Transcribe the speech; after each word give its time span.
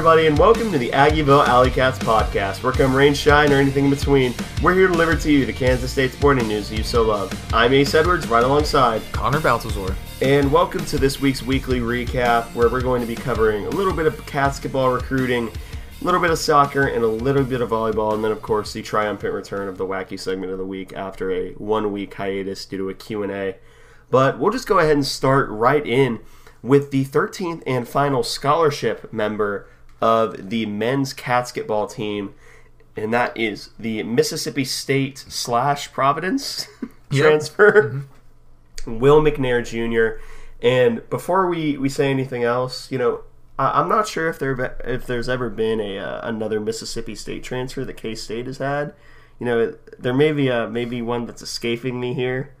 Everybody, 0.00 0.28
and 0.28 0.38
welcome 0.38 0.72
to 0.72 0.78
the 0.78 0.88
Aggieville 0.92 1.46
Alley 1.46 1.70
Cats 1.70 1.98
podcast. 1.98 2.62
Where 2.62 2.72
come 2.72 2.96
rain, 2.96 3.12
shine, 3.12 3.52
or 3.52 3.56
anything 3.56 3.84
in 3.84 3.90
between, 3.90 4.32
we're 4.62 4.72
here 4.72 4.86
to 4.86 4.92
deliver 4.94 5.14
to 5.14 5.30
you 5.30 5.44
the 5.44 5.52
Kansas 5.52 5.92
State 5.92 6.12
sporting 6.12 6.48
news 6.48 6.72
you 6.72 6.82
so 6.82 7.02
love. 7.02 7.30
I'm 7.52 7.74
Ace 7.74 7.94
Edwards, 7.94 8.26
right 8.26 8.42
alongside 8.42 9.02
Connor 9.12 9.40
Baltazar. 9.40 9.94
And 10.22 10.50
welcome 10.50 10.86
to 10.86 10.96
this 10.96 11.20
week's 11.20 11.42
weekly 11.42 11.80
recap, 11.80 12.46
where 12.54 12.70
we're 12.70 12.80
going 12.80 13.02
to 13.02 13.06
be 13.06 13.14
covering 13.14 13.66
a 13.66 13.68
little 13.68 13.92
bit 13.92 14.06
of 14.06 14.16
basketball 14.32 14.90
recruiting, 14.90 15.48
a 16.00 16.04
little 16.04 16.18
bit 16.18 16.30
of 16.30 16.38
soccer, 16.38 16.86
and 16.86 17.04
a 17.04 17.06
little 17.06 17.44
bit 17.44 17.60
of 17.60 17.68
volleyball, 17.68 18.14
and 18.14 18.24
then, 18.24 18.32
of 18.32 18.40
course, 18.40 18.72
the 18.72 18.80
triumphant 18.80 19.34
return 19.34 19.68
of 19.68 19.76
the 19.76 19.84
wacky 19.84 20.18
segment 20.18 20.50
of 20.50 20.56
the 20.56 20.64
week 20.64 20.94
after 20.94 21.30
a 21.30 21.50
one-week 21.52 22.14
hiatus 22.14 22.64
due 22.64 22.78
to 22.78 22.88
a 22.88 22.94
Q&A. 22.94 23.56
But 24.08 24.38
we'll 24.38 24.50
just 24.50 24.66
go 24.66 24.78
ahead 24.78 24.96
and 24.96 25.04
start 25.04 25.50
right 25.50 25.86
in 25.86 26.20
with 26.62 26.90
the 26.90 27.04
13th 27.04 27.62
and 27.66 27.86
final 27.86 28.22
scholarship 28.22 29.12
member 29.12 29.68
of 30.00 30.50
the 30.50 30.66
men's 30.66 31.12
basketball 31.14 31.86
team, 31.86 32.34
and 32.96 33.12
that 33.12 33.36
is 33.36 33.70
the 33.78 34.02
Mississippi 34.02 34.64
State 34.64 35.18
slash 35.18 35.92
Providence 35.92 36.66
Yep. 37.12 37.24
transfer, 37.24 38.02
Will 38.86 39.20
McNair 39.20 39.64
Jr. 39.66 40.22
And 40.62 41.08
before 41.10 41.48
we, 41.48 41.76
we 41.76 41.88
say 41.88 42.08
anything 42.10 42.44
else, 42.44 42.90
you 42.92 42.98
know, 42.98 43.22
I, 43.58 43.80
I'm 43.80 43.88
not 43.88 44.06
sure 44.06 44.28
if 44.28 44.38
there 44.38 44.76
if 44.84 45.06
there's 45.06 45.28
ever 45.28 45.50
been 45.50 45.80
a 45.80 45.98
uh, 45.98 46.20
another 46.28 46.60
Mississippi 46.60 47.14
State 47.14 47.42
transfer 47.42 47.84
that 47.84 47.96
K 47.96 48.14
State 48.14 48.46
has 48.46 48.58
had. 48.58 48.94
You 49.38 49.46
know, 49.46 49.74
there 49.98 50.14
may 50.14 50.32
be 50.32 50.48
a 50.48 50.68
maybe 50.68 51.02
one 51.02 51.26
that's 51.26 51.42
escaping 51.42 51.98
me 51.98 52.14
here. 52.14 52.54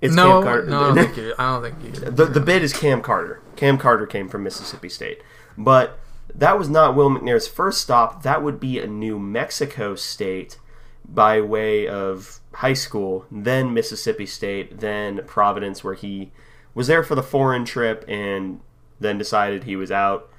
It's 0.00 0.14
no, 0.14 0.34
Cam 0.34 0.42
Carter. 0.42 0.66
no, 0.66 0.80
I 0.80 0.86
don't 0.86 0.96
think 0.96 1.16
you. 1.16 1.34
I 1.38 1.52
don't 1.52 1.62
think 1.62 1.84
you. 1.84 2.10
The, 2.10 2.26
the 2.26 2.40
bid 2.40 2.62
is 2.62 2.72
Cam 2.72 3.02
Carter. 3.02 3.40
Cam 3.56 3.76
Carter 3.76 4.06
came 4.06 4.28
from 4.28 4.42
Mississippi 4.42 4.88
State. 4.88 5.22
But 5.58 5.98
that 6.34 6.58
was 6.58 6.68
not 6.68 6.94
Will 6.94 7.10
McNair's 7.10 7.48
first 7.48 7.80
stop. 7.80 8.22
That 8.22 8.42
would 8.42 8.58
be 8.60 8.78
a 8.78 8.86
New 8.86 9.18
Mexico 9.18 9.94
State 9.94 10.58
by 11.06 11.40
way 11.40 11.88
of 11.88 12.40
high 12.54 12.72
school, 12.72 13.26
then 13.30 13.74
Mississippi 13.74 14.26
State, 14.26 14.80
then 14.80 15.22
Providence, 15.26 15.82
where 15.82 15.94
he 15.94 16.30
was 16.74 16.86
there 16.86 17.02
for 17.02 17.14
the 17.14 17.22
foreign 17.22 17.64
trip 17.64 18.04
and 18.06 18.60
then 19.00 19.18
decided 19.18 19.64
he 19.64 19.76
was 19.76 19.90
out. 19.90 20.30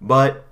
But 0.00 0.45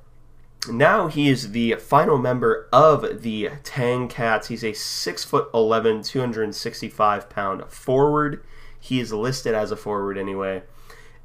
now 0.68 1.08
he 1.08 1.28
is 1.28 1.52
the 1.52 1.74
final 1.74 2.18
member 2.18 2.68
of 2.72 3.22
the 3.22 3.50
Tang 3.62 4.08
Cats. 4.08 4.48
He's 4.48 4.64
a 4.64 4.72
six 4.72 5.24
foot 5.24 5.48
11, 5.54 6.02
265 6.02 7.30
pound 7.30 7.64
forward. 7.70 8.44
He 8.78 9.00
is 9.00 9.12
listed 9.12 9.54
as 9.54 9.70
a 9.70 9.76
forward 9.76 10.18
anyway. 10.18 10.62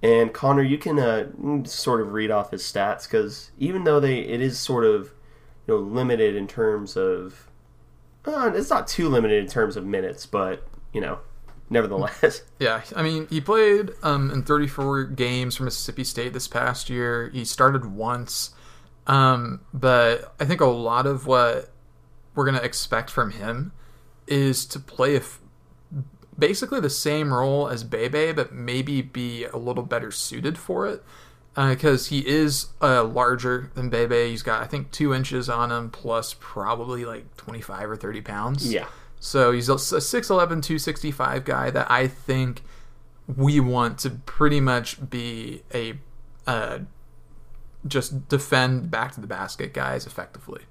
And 0.02 0.34
Connor, 0.34 0.64
you 0.64 0.78
can 0.78 0.98
uh, 0.98 1.66
sort 1.66 2.02
of 2.02 2.14
read 2.14 2.32
off 2.32 2.52
his 2.52 2.64
stats 2.64 3.04
because 3.04 3.52
even 3.58 3.84
though 3.84 4.00
they 4.00 4.20
it 4.20 4.42
is 4.42 4.58
sort 4.58 4.86
of 4.86 5.14
you 5.68 5.74
know 5.74 5.78
limited 5.78 6.36
in 6.36 6.48
terms 6.48 6.96
of 6.96 7.50
uh, 8.26 8.52
it's 8.54 8.70
not 8.70 8.88
too 8.88 9.10
limited 9.10 9.44
in 9.44 9.50
terms 9.50 9.76
of 9.76 9.86
minutes, 9.86 10.26
but 10.26 10.66
you 10.94 11.02
know 11.02 11.20
nevertheless. 11.70 12.44
Yeah, 12.60 12.82
I 12.94 13.04
mean, 13.04 13.28
he 13.30 13.40
played 13.40 13.92
um, 14.04 14.32
in 14.32 14.44
34 14.44 15.06
games 15.06 15.56
for 15.56 15.64
Mississippi 15.64 16.04
State 16.04 16.34
this 16.34 16.48
past 16.48 16.90
year. 16.90 17.30
He 17.30 17.46
started 17.46 17.86
once, 17.86 18.54
um, 19.10 19.62
but 19.74 20.34
I 20.40 20.46
think 20.46 20.62
a 20.62 20.66
lot 20.66 21.06
of 21.06 21.26
what 21.26 21.70
we're 22.36 22.46
gonna 22.46 22.60
expect 22.60 23.10
from 23.10 23.32
him 23.32 23.72
is 24.28 24.66
to 24.68 24.80
play 24.80 25.16
a 25.16 25.20
f- 25.20 25.40
basically 26.38 26.80
the 26.80 26.90
same 26.90 27.34
role 27.34 27.68
as 27.68 27.84
Bebe, 27.84 28.32
but 28.32 28.54
maybe 28.54 29.02
be 29.02 29.46
a 29.46 29.58
little 29.58 29.84
better 29.84 30.12
suited 30.12 30.58
for 30.58 30.88
it. 30.88 31.04
Because 31.56 32.08
he 32.08 32.26
is 32.26 32.68
uh, 32.82 33.04
larger 33.04 33.72
than 33.74 33.90
Bebe. 33.90 34.30
He's 34.30 34.44
got, 34.44 34.62
I 34.62 34.68
think, 34.68 34.92
two 34.92 35.14
inches 35.14 35.50
on 35.50 35.72
him, 35.72 35.90
plus 35.90 36.34
probably 36.40 37.04
like 37.04 37.36
25 37.36 37.90
or 37.90 37.96
30 37.98 38.22
pounds. 38.22 38.72
yeah. 38.72 38.86
So 39.20 39.52
he's 39.52 39.68
a 39.68 39.74
6'11, 39.74 40.30
265 40.48 41.44
guy 41.44 41.70
that 41.72 41.92
I 41.92 42.08
think 42.08 42.62
we 43.28 43.60
want 43.60 43.98
to 44.00 44.12
pretty 44.12 44.62
much 44.62 45.10
be 45.10 45.64
a 45.74 45.96
uh, 46.48 46.80
just 47.88 48.28
defend 48.28 48.92
back 48.92 49.14
to 49.14 49.22
the 49.22 49.28
basket 49.28 49.74
guys 49.74 50.06
effectively. 50.06 50.62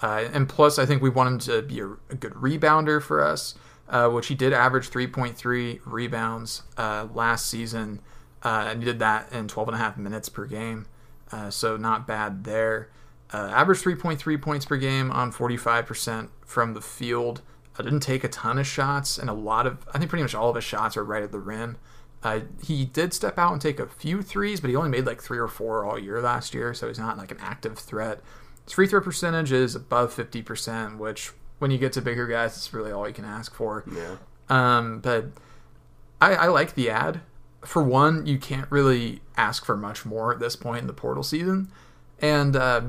Uh, 0.00 0.28
and 0.32 0.48
plus, 0.48 0.78
I 0.78 0.86
think 0.86 1.02
we 1.02 1.10
want 1.10 1.28
him 1.28 1.38
to 1.40 1.62
be 1.62 1.80
a, 1.80 1.86
a 2.10 2.16
good 2.16 2.32
rebounder 2.34 3.00
for 3.00 3.22
us, 3.22 3.54
uh, 3.88 4.08
which 4.08 4.28
he 4.28 4.34
did 4.34 4.52
average 4.52 4.90
3.3 4.90 5.80
rebounds 5.84 6.62
uh, 6.76 7.06
last 7.12 7.46
season. 7.46 8.00
Uh, 8.42 8.66
and 8.68 8.80
he 8.80 8.84
did 8.84 8.98
that 8.98 9.30
in 9.32 9.46
12 9.46 9.68
and 9.68 9.74
a 9.76 9.78
half 9.78 9.96
minutes 9.96 10.28
per 10.28 10.46
game. 10.46 10.86
Uh, 11.30 11.50
so 11.50 11.76
not 11.76 12.06
bad 12.06 12.44
there. 12.44 12.90
Uh, 13.32 13.50
average 13.54 13.80
3.3 13.80 14.42
points 14.42 14.64
per 14.64 14.76
game 14.76 15.10
on 15.10 15.32
45% 15.32 16.28
from 16.44 16.74
the 16.74 16.80
field. 16.80 17.40
I 17.78 17.82
didn't 17.82 18.00
take 18.00 18.24
a 18.24 18.28
ton 18.28 18.58
of 18.58 18.66
shots, 18.66 19.16
and 19.16 19.30
a 19.30 19.32
lot 19.32 19.66
of, 19.66 19.86
I 19.94 19.98
think 19.98 20.10
pretty 20.10 20.22
much 20.22 20.34
all 20.34 20.50
of 20.50 20.56
his 20.56 20.64
shots 20.64 20.96
are 20.96 21.04
right 21.04 21.22
at 21.22 21.32
the 21.32 21.38
rim. 21.38 21.78
Uh, 22.24 22.40
he 22.64 22.84
did 22.84 23.12
step 23.12 23.38
out 23.38 23.52
and 23.52 23.60
take 23.60 23.80
a 23.80 23.86
few 23.86 24.22
threes, 24.22 24.60
but 24.60 24.70
he 24.70 24.76
only 24.76 24.90
made 24.90 25.06
like 25.06 25.20
three 25.20 25.38
or 25.38 25.48
four 25.48 25.84
all 25.84 25.98
year 25.98 26.20
last 26.20 26.54
year, 26.54 26.72
so 26.72 26.88
he's 26.88 26.98
not 26.98 27.18
like 27.18 27.32
an 27.32 27.38
active 27.40 27.78
threat. 27.78 28.20
His 28.64 28.74
free 28.74 28.86
throw 28.86 29.00
percentage 29.00 29.50
is 29.50 29.74
above 29.74 30.14
50%, 30.14 30.98
which 30.98 31.32
when 31.58 31.70
you 31.70 31.78
get 31.78 31.92
to 31.94 32.02
bigger 32.02 32.26
guys, 32.26 32.56
it's 32.56 32.72
really 32.72 32.92
all 32.92 33.08
you 33.08 33.14
can 33.14 33.24
ask 33.24 33.54
for. 33.54 33.84
Yeah. 33.92 34.16
Um, 34.48 35.00
but 35.00 35.26
I, 36.20 36.34
I 36.34 36.46
like 36.48 36.74
the 36.74 36.90
ad. 36.90 37.20
For 37.64 37.82
one, 37.82 38.26
you 38.26 38.38
can't 38.38 38.70
really 38.70 39.20
ask 39.36 39.64
for 39.64 39.76
much 39.76 40.04
more 40.04 40.32
at 40.32 40.40
this 40.40 40.56
point 40.56 40.82
in 40.82 40.86
the 40.86 40.92
portal 40.92 41.22
season, 41.22 41.70
and 42.20 42.54
uh, 42.54 42.82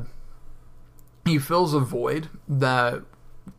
he 1.25 1.39
fills 1.39 1.73
a 1.73 1.79
void 1.79 2.29
that 2.47 3.01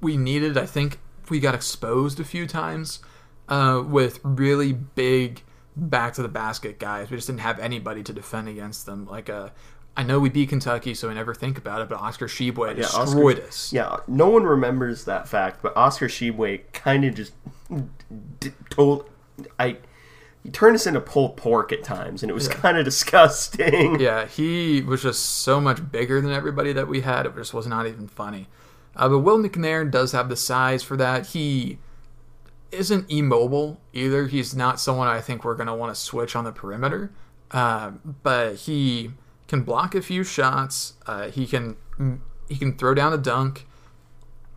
we 0.00 0.16
needed. 0.16 0.56
I 0.56 0.66
think 0.66 0.98
we 1.30 1.40
got 1.40 1.54
exposed 1.54 2.20
a 2.20 2.24
few 2.24 2.46
times 2.46 3.00
uh, 3.48 3.82
with 3.86 4.20
really 4.22 4.72
big 4.72 5.42
back 5.76 6.14
to 6.14 6.22
the 6.22 6.28
basket 6.28 6.78
guys. 6.78 7.10
We 7.10 7.16
just 7.16 7.26
didn't 7.26 7.40
have 7.40 7.58
anybody 7.58 8.02
to 8.04 8.12
defend 8.12 8.48
against 8.48 8.86
them. 8.86 9.06
Like 9.06 9.28
uh, 9.28 9.50
I 9.96 10.02
know 10.02 10.18
we 10.20 10.28
beat 10.28 10.48
Kentucky, 10.48 10.94
so 10.94 11.08
we 11.08 11.14
never 11.14 11.34
think 11.34 11.58
about 11.58 11.80
it, 11.80 11.88
but 11.88 11.98
Oscar 12.00 12.26
Tshiebwe 12.26 12.76
Yeah, 12.76 12.84
Oscar- 12.86 13.04
destroyed 13.04 13.40
us. 13.40 13.72
Yeah, 13.72 13.96
no 14.08 14.28
one 14.28 14.42
remembers 14.44 15.04
that 15.04 15.28
fact, 15.28 15.60
but 15.62 15.76
Oscar 15.76 16.08
Tshiebwe 16.08 16.60
kind 16.72 17.04
of 17.04 17.14
just 17.14 17.32
d- 18.40 18.50
told 18.70 19.08
I 19.58 19.78
he 20.42 20.50
turned 20.50 20.74
us 20.74 20.86
into 20.86 21.00
pulled 21.00 21.36
pork 21.38 21.72
at 21.72 21.82
times, 21.82 22.22
and 22.22 22.28
it 22.30 22.34
was 22.34 22.48
kind 22.48 22.76
of 22.76 22.84
disgusting. 22.84 23.98
Yeah, 24.00 24.26
he 24.26 24.82
was 24.82 25.02
just 25.02 25.24
so 25.24 25.58
much 25.60 25.90
bigger 25.90 26.20
than 26.20 26.32
everybody 26.32 26.72
that 26.74 26.86
we 26.86 27.00
had. 27.00 27.24
It 27.26 27.34
just 27.34 27.54
was 27.54 27.66
not 27.66 27.86
even 27.86 28.08
funny. 28.08 28.48
Uh, 28.94 29.08
but 29.08 29.20
Will 29.20 29.38
McNair 29.38 29.90
does 29.90 30.12
have 30.12 30.28
the 30.28 30.36
size 30.36 30.82
for 30.82 30.96
that. 30.98 31.28
He 31.28 31.78
isn't 32.74 33.10
immobile 33.10 33.80
either. 33.92 34.26
He's 34.26 34.54
not 34.54 34.80
someone 34.80 35.08
I 35.08 35.20
think 35.20 35.44
we're 35.44 35.54
going 35.54 35.66
to 35.66 35.74
want 35.74 35.94
to 35.94 36.00
switch 36.00 36.36
on 36.36 36.44
the 36.44 36.52
perimeter. 36.52 37.12
Uh, 37.50 37.92
but 38.22 38.56
he 38.56 39.12
can 39.46 39.62
block 39.62 39.94
a 39.94 40.02
few 40.02 40.24
shots. 40.24 40.94
Uh, 41.06 41.28
he 41.28 41.46
can 41.46 41.76
he 42.48 42.56
can 42.56 42.76
throw 42.76 42.94
down 42.94 43.12
a 43.12 43.18
dunk. 43.18 43.66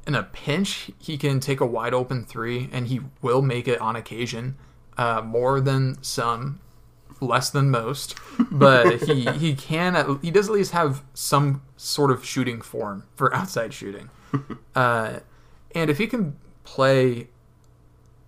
In 0.05 0.15
a 0.15 0.23
pinch, 0.23 0.89
he 0.97 1.17
can 1.17 1.39
take 1.39 1.59
a 1.59 1.65
wide 1.65 1.93
open 1.93 2.25
three, 2.25 2.69
and 2.71 2.87
he 2.87 3.01
will 3.21 3.41
make 3.41 3.67
it 3.67 3.79
on 3.81 3.95
occasion. 3.95 4.57
Uh, 4.97 5.21
more 5.21 5.61
than 5.61 6.01
some, 6.01 6.59
less 7.21 7.49
than 7.49 7.69
most, 7.69 8.15
but 8.49 9.01
he 9.03 9.25
he 9.31 9.53
can 9.53 9.95
at, 9.95 10.07
he 10.23 10.31
does 10.31 10.47
at 10.47 10.53
least 10.53 10.71
have 10.71 11.03
some 11.13 11.61
sort 11.75 12.09
of 12.09 12.25
shooting 12.25 12.61
form 12.61 13.03
for 13.15 13.33
outside 13.35 13.73
shooting, 13.73 14.09
uh, 14.75 15.19
and 15.75 15.89
if 15.89 15.99
he 15.99 16.07
can 16.07 16.35
play 16.63 17.27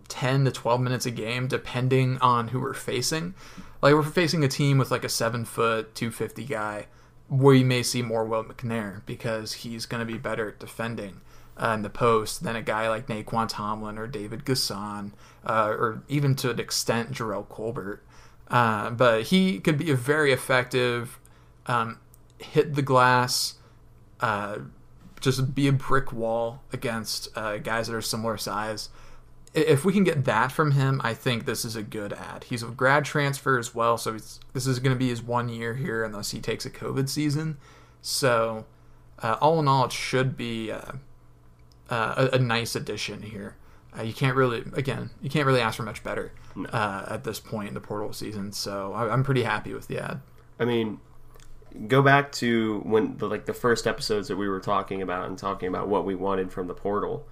ten 0.10 0.44
to 0.44 0.52
twelve 0.52 0.82
minutes 0.82 1.06
a 1.06 1.12
game, 1.12 1.48
depending 1.48 2.18
on 2.18 2.50
who 2.50 2.60
we're 2.60 2.74
facing, 2.74 3.34
like 3.82 3.94
we're 3.94 4.04
facing 4.04 4.44
a 4.44 4.50
team 4.50 4.78
with 4.78 4.92
like 4.92 5.06
a 5.06 5.10
seven 5.10 5.46
foot 5.46 5.96
two 5.96 6.12
fifty 6.12 6.44
guy, 6.44 6.88
we 7.30 7.64
may 7.64 7.82
see 7.82 8.02
more 8.02 8.26
Will 8.26 8.44
McNair 8.44 9.06
because 9.06 9.54
he's 9.54 9.86
going 9.86 10.06
to 10.06 10.12
be 10.12 10.18
better 10.18 10.50
at 10.50 10.60
defending. 10.60 11.22
Uh, 11.62 11.74
in 11.74 11.82
the 11.82 11.90
post 11.90 12.42
than 12.42 12.56
a 12.56 12.62
guy 12.62 12.88
like 12.88 13.08
Nae'Qwan 13.08 13.50
Tomlin 13.50 13.98
or 13.98 14.08
David 14.08 14.46
N'Guessan, 14.46 15.12
uh, 15.46 15.68
or 15.68 16.04
even 16.08 16.34
to 16.36 16.52
an 16.52 16.58
extent 16.58 17.12
Jerrell 17.12 17.50
Colbert. 17.50 18.02
Uh, 18.48 18.92
but 18.92 19.24
he 19.24 19.60
could 19.60 19.78
be 19.78 19.92
a 19.92 19.96
very 19.96 20.32
effective, 20.32 21.20
um, 21.66 22.00
hit 22.38 22.76
the 22.76 22.82
glass, 22.82 23.56
uh, 24.22 24.60
just 25.20 25.54
be 25.54 25.68
a 25.68 25.74
brick 25.74 26.14
wall 26.14 26.64
against 26.72 27.28
uh, 27.36 27.58
guys 27.58 27.88
that 27.88 27.94
are 27.94 28.02
similar 28.02 28.38
size. 28.38 28.88
If 29.54 29.84
we 29.84 29.94
can 29.94 30.04
get 30.04 30.26
that 30.26 30.52
from 30.52 30.72
him, 30.72 31.02
I 31.04 31.14
think 31.14 31.46
this 31.46 31.66
is 31.66 31.76
a 31.76 31.82
good 31.82 32.14
ad. 32.14 32.46
He's 32.46 32.62
a 32.62 32.68
grad 32.68 33.04
transfer 33.04 33.58
as 33.58 33.74
well, 33.74 33.98
so 33.98 34.12
this 34.12 34.68
is 34.68 34.80
going 34.80 34.96
to 34.96 35.00
be 35.00 35.10
his 35.10 35.24
one 35.24 35.50
year 35.50 35.74
here 35.76 36.04
unless 36.04 36.32
he 36.32 36.40
takes 36.40 36.66
a 36.66 36.70
COVID 36.70 37.10
season. 37.10 37.58
So, 38.02 38.66
uh, 39.22 39.38
all 39.42 39.60
in 39.60 39.68
all, 39.68 39.86
it 39.86 39.92
should 39.92 40.38
be 40.38 40.72
uh, 40.72 40.94
uh, 41.90 42.30
a, 42.32 42.36
a 42.36 42.40
nice 42.40 42.76
addition 42.76 43.24
here. 43.24 43.56
Uh, 43.98 44.04
you 44.04 44.14
can't 44.14 44.36
really, 44.36 44.64
again, 44.74 45.10
you 45.22 45.30
can't 45.30 45.48
really 45.48 45.62
ask 45.62 45.78
for 45.78 45.84
much 45.84 46.04
better 46.04 46.32
uh, 46.72 47.06
at 47.08 47.24
this 47.24 47.40
point 47.40 47.70
in 47.70 47.74
the 47.74 47.82
portal 47.82 48.14
season. 48.14 48.52
So 48.52 48.94
I, 48.94 49.12
I'm 49.12 49.24
pretty 49.24 49.44
happy 49.44 49.74
with 49.74 49.88
the 49.88 50.00
ad. 50.00 50.22
I 50.60 50.66
mean, 50.66 51.00
go 51.88 52.02
back 52.02 52.32
to 52.34 52.82
when 52.86 53.18
the 53.18 53.28
like 53.28 53.46
the 53.46 53.54
first 53.54 53.88
episodes 53.88 54.28
that 54.28 54.38
we 54.38 54.48
were 54.48 54.60
talking 54.60 55.02
about 55.02 55.28
and 55.28 55.38
talking 55.38 55.68
about 55.68 55.88
what 55.88 56.06
we 56.06 56.16
wanted 56.16 56.52
from 56.52 56.68
the 56.68 56.74
portal. 56.74 57.28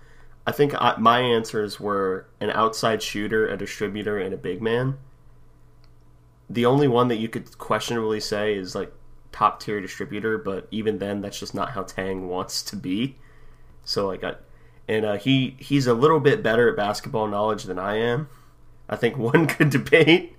I 0.47 0.53
think 0.53 0.73
I, 0.81 0.95
my 0.97 1.19
answers 1.19 1.77
were 1.77 2.25
an 2.39 2.49
outside 2.51 3.03
shooter, 3.03 3.45
a 3.47 3.57
distributor, 3.57 4.17
and 4.17 4.33
a 4.33 4.37
big 4.37 4.61
man. 4.61 4.97
The 6.49 6.65
only 6.65 6.87
one 6.87 7.09
that 7.09 7.17
you 7.17 7.27
could 7.27 7.57
questionably 7.57 8.21
say 8.21 8.55
is 8.55 8.73
like 8.73 8.93
top 9.33 9.59
tier 9.59 9.81
distributor, 9.81 10.37
but 10.37 10.69
even 10.71 10.99
then, 10.99 11.19
that's 11.19 11.37
just 11.37 11.53
not 11.53 11.71
how 11.71 11.83
Tang 11.83 12.27
wants 12.29 12.63
to 12.63 12.77
be. 12.77 13.17
So 13.83 14.07
like, 14.07 14.23
I, 14.23 14.35
and 14.87 15.05
uh, 15.05 15.17
he 15.17 15.57
he's 15.59 15.85
a 15.85 15.93
little 15.93 16.21
bit 16.21 16.41
better 16.41 16.69
at 16.69 16.77
basketball 16.77 17.27
knowledge 17.27 17.65
than 17.65 17.77
I 17.77 17.97
am. 17.97 18.29
I 18.87 18.95
think 18.95 19.17
one 19.17 19.47
could 19.47 19.69
debate. 19.69 20.33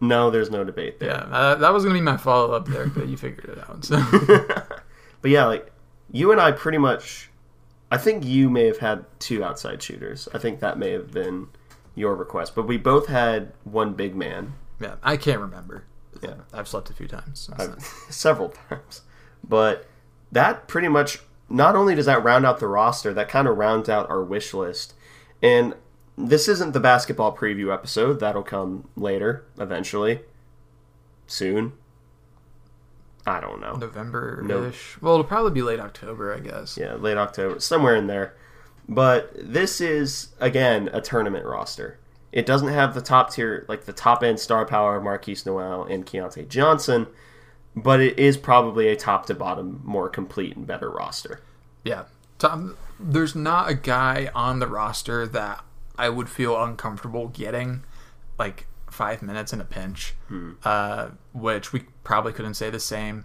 No, 0.00 0.28
there's 0.28 0.50
no 0.50 0.64
debate 0.64 0.98
there. 0.98 1.10
Yeah, 1.10 1.36
uh, 1.36 1.54
that 1.54 1.72
was 1.72 1.84
gonna 1.84 1.94
be 1.94 2.00
my 2.00 2.16
follow 2.16 2.50
up 2.50 2.66
there, 2.66 2.88
but 2.88 3.06
you 3.06 3.16
figured 3.16 3.48
it 3.48 3.58
out. 3.58 3.84
So 3.84 3.96
But 5.20 5.30
yeah, 5.30 5.46
like 5.46 5.72
you 6.10 6.32
and 6.32 6.40
I 6.40 6.50
pretty 6.50 6.78
much 6.78 7.30
I 7.92 7.98
think 7.98 8.24
you 8.24 8.48
may 8.48 8.64
have 8.64 8.78
had 8.78 9.04
two 9.18 9.44
outside 9.44 9.82
shooters. 9.82 10.26
I 10.32 10.38
think 10.38 10.60
that 10.60 10.78
may 10.78 10.92
have 10.92 11.12
been 11.12 11.48
your 11.94 12.14
request. 12.14 12.54
But 12.54 12.66
we 12.66 12.78
both 12.78 13.06
had 13.06 13.52
one 13.64 13.92
big 13.92 14.16
man. 14.16 14.54
yeah, 14.80 14.94
I 15.02 15.18
can't 15.18 15.40
remember. 15.40 15.84
Yeah. 16.22 16.36
I've 16.54 16.68
slept 16.68 16.88
a 16.88 16.94
few 16.94 17.06
times. 17.06 17.50
several 18.08 18.48
times. 18.70 19.02
But 19.46 19.86
that 20.30 20.68
pretty 20.68 20.88
much 20.88 21.18
not 21.50 21.76
only 21.76 21.94
does 21.94 22.06
that 22.06 22.24
round 22.24 22.46
out 22.46 22.60
the 22.60 22.66
roster, 22.66 23.12
that 23.12 23.28
kind 23.28 23.46
of 23.46 23.58
rounds 23.58 23.90
out 23.90 24.08
our 24.08 24.24
wish 24.24 24.54
list. 24.54 24.94
And 25.42 25.74
this 26.16 26.48
isn't 26.48 26.72
the 26.72 26.80
basketball 26.80 27.36
preview 27.36 27.74
episode. 27.74 28.20
That'll 28.20 28.42
come 28.42 28.88
later, 28.96 29.44
eventually. 29.58 30.20
Soon. 31.26 31.74
I 33.26 33.40
don't 33.40 33.60
know. 33.60 33.74
November 33.74 34.42
No. 34.44 34.64
ish. 34.64 34.96
Well, 35.00 35.14
it'll 35.14 35.24
probably 35.24 35.52
be 35.52 35.62
late 35.62 35.78
October, 35.80 36.34
I 36.34 36.40
guess. 36.40 36.76
Yeah, 36.76 36.94
late 36.94 37.16
October, 37.16 37.60
somewhere 37.60 37.94
in 37.96 38.06
there. 38.08 38.34
But 38.88 39.30
this 39.36 39.80
is 39.80 40.34
again 40.40 40.90
a 40.92 41.00
tournament 41.00 41.46
roster. 41.46 41.98
It 42.32 42.46
doesn't 42.46 42.68
have 42.68 42.94
the 42.94 43.00
top 43.00 43.32
tier, 43.32 43.64
like 43.68 43.84
the 43.84 43.92
top 43.92 44.22
end 44.22 44.40
star 44.40 44.64
power 44.66 44.96
of 44.96 45.04
Markquis 45.04 45.44
Nowell 45.46 45.84
and 45.84 46.04
Keyontae 46.06 46.48
Johnson, 46.48 47.06
but 47.76 48.00
it 48.00 48.18
is 48.18 48.36
probably 48.36 48.88
a 48.88 48.96
top 48.96 49.26
to 49.26 49.34
bottom 49.34 49.80
more 49.84 50.08
complete 50.08 50.56
and 50.56 50.66
better 50.66 50.90
roster. 50.90 51.40
Yeah. 51.84 52.04
Tom, 52.38 52.76
there's 52.98 53.34
not 53.36 53.70
a 53.70 53.74
guy 53.74 54.30
on 54.34 54.58
the 54.58 54.66
roster 54.66 55.26
that 55.28 55.62
I 55.96 56.08
would 56.08 56.28
feel 56.28 56.60
uncomfortable 56.60 57.28
getting 57.28 57.84
like 58.38 58.66
five 58.92 59.22
minutes 59.22 59.52
in 59.52 59.60
a 59.60 59.64
pinch, 59.64 60.14
uh, 60.64 61.08
which 61.32 61.72
we 61.72 61.80
probably 62.04 62.32
couldn't 62.32 62.54
say 62.54 62.70
the 62.70 62.80
same 62.80 63.24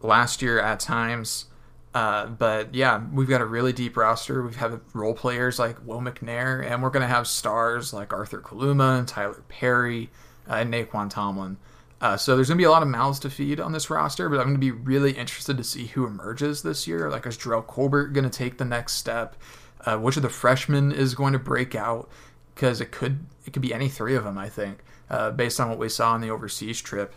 last 0.00 0.40
year 0.42 0.60
at 0.60 0.80
times. 0.80 1.46
Uh, 1.92 2.26
but 2.26 2.72
yeah, 2.74 3.02
we've 3.12 3.28
got 3.28 3.40
a 3.40 3.44
really 3.46 3.72
deep 3.72 3.96
roster. 3.96 4.42
We've 4.42 4.56
had 4.56 4.80
role 4.94 5.14
players 5.14 5.58
like 5.58 5.84
Will 5.84 6.00
McNair, 6.00 6.64
and 6.64 6.82
we're 6.82 6.90
going 6.90 7.02
to 7.02 7.08
have 7.08 7.26
stars 7.26 7.92
like 7.92 8.12
Arthur 8.12 8.40
Kaluma 8.40 8.98
and 8.98 9.08
Tylor 9.08 9.42
Perry 9.48 10.08
uh, 10.48 10.54
and 10.54 10.72
Nae'Qwan 10.72 11.10
Tomlin. 11.10 11.56
Uh, 12.00 12.16
so 12.16 12.34
there's 12.34 12.48
going 12.48 12.56
to 12.56 12.62
be 12.62 12.66
a 12.66 12.70
lot 12.70 12.82
of 12.82 12.88
mouths 12.88 13.18
to 13.20 13.28
feed 13.28 13.60
on 13.60 13.72
this 13.72 13.90
roster, 13.90 14.28
but 14.28 14.38
I'm 14.38 14.46
going 14.46 14.54
to 14.54 14.60
be 14.60 14.70
really 14.70 15.12
interested 15.12 15.56
to 15.58 15.64
see 15.64 15.86
who 15.86 16.06
emerges 16.06 16.62
this 16.62 16.86
year. 16.86 17.10
Like, 17.10 17.26
is 17.26 17.36
Jerrell 17.36 17.66
Colbert 17.66 18.08
going 18.08 18.24
to 18.24 18.30
take 18.30 18.56
the 18.56 18.64
next 18.64 18.94
step? 18.94 19.36
Uh, 19.84 19.98
which 19.98 20.16
of 20.16 20.22
the 20.22 20.30
freshmen 20.30 20.92
is 20.92 21.14
going 21.14 21.32
to 21.32 21.38
break 21.38 21.74
out? 21.74 22.08
Because 22.54 22.80
it 22.80 22.90
could 22.90 23.26
it 23.46 23.52
could 23.52 23.62
be 23.62 23.74
any 23.74 23.88
three 23.88 24.14
of 24.14 24.24
them, 24.24 24.38
I 24.38 24.48
think, 24.48 24.78
uh, 25.10 25.30
based 25.30 25.60
on 25.60 25.68
what 25.68 25.78
we 25.78 25.88
saw 25.88 26.12
on 26.12 26.20
the 26.20 26.30
overseas 26.30 26.80
trip. 26.80 27.14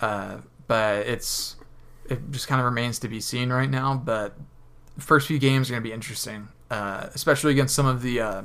Uh, 0.00 0.38
but 0.66 1.06
it's 1.06 1.56
it 2.08 2.30
just 2.30 2.48
kind 2.48 2.60
of 2.60 2.64
remains 2.64 2.98
to 3.00 3.08
be 3.08 3.20
seen 3.20 3.50
right 3.50 3.70
now. 3.70 3.94
But 3.94 4.36
first 4.98 5.26
few 5.26 5.38
games 5.38 5.68
are 5.68 5.72
going 5.72 5.82
to 5.82 5.88
be 5.88 5.92
interesting, 5.92 6.48
uh, 6.70 7.08
especially 7.14 7.52
against 7.52 7.74
some 7.74 7.86
of 7.86 8.02
the 8.02 8.20
uh, 8.20 8.42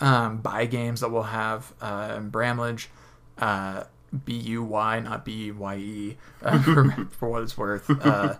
um, 0.00 0.38
buy 0.38 0.66
games 0.66 1.00
that 1.00 1.10
we'll 1.10 1.22
have 1.22 1.72
uh, 1.80 2.14
in 2.16 2.28
Bramlage. 2.30 2.90
Uh, 3.38 3.84
B 4.24 4.32
U 4.32 4.62
Y, 4.62 5.00
not 5.00 5.24
B 5.26 5.52
Y 5.52 5.76
E, 5.76 6.16
uh, 6.42 6.62
for, 7.10 7.28
what 7.28 7.42
it's 7.42 7.58
worth. 7.58 7.90
Uh, 8.04 8.36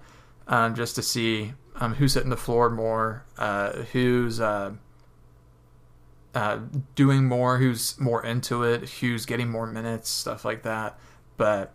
um, 0.46 0.74
just 0.74 0.94
to 0.94 1.02
see 1.02 1.52
um, 1.76 1.94
who's 1.94 2.14
hitting 2.14 2.30
the 2.30 2.38
floor 2.38 2.70
more, 2.70 3.24
who's 3.92 4.40
uh, 6.34 6.58
doing 6.94 7.24
more, 7.26 7.58
who's 7.58 7.98
more 7.98 8.24
into 8.24 8.62
it, 8.62 8.88
who's 9.00 9.26
getting 9.26 9.48
more 9.50 9.66
minutes, 9.66 10.08
stuff 10.10 10.44
like 10.44 10.62
that. 10.62 10.98
But 11.36 11.74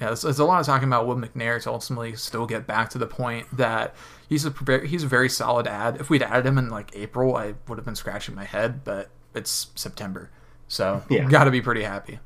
yeah, 0.00 0.08
there's, 0.08 0.22
there's 0.22 0.38
a 0.38 0.44
lot 0.44 0.60
of 0.60 0.66
talking 0.66 0.88
about 0.88 1.06
Will 1.06 1.16
McNair 1.16 1.62
to 1.62 1.70
ultimately 1.70 2.14
still 2.16 2.46
get 2.46 2.66
back 2.66 2.90
to 2.90 2.98
the 2.98 3.06
point 3.06 3.46
that 3.56 3.94
he's 4.28 4.46
a 4.46 4.52
he's 4.86 5.04
a 5.04 5.08
very 5.08 5.28
solid 5.28 5.66
ad. 5.66 6.00
If 6.00 6.10
we'd 6.10 6.22
added 6.22 6.46
him 6.46 6.58
in 6.58 6.68
like 6.68 6.90
April, 6.96 7.36
I 7.36 7.54
would 7.68 7.78
have 7.78 7.84
been 7.84 7.94
scratching 7.96 8.34
my 8.34 8.44
head, 8.44 8.84
but 8.84 9.10
it's 9.34 9.68
September, 9.74 10.30
so 10.68 11.02
Yeah. 11.08 11.24
got 11.28 11.44
to 11.44 11.50
be 11.50 11.60
pretty 11.62 11.82
happy. 11.82 12.18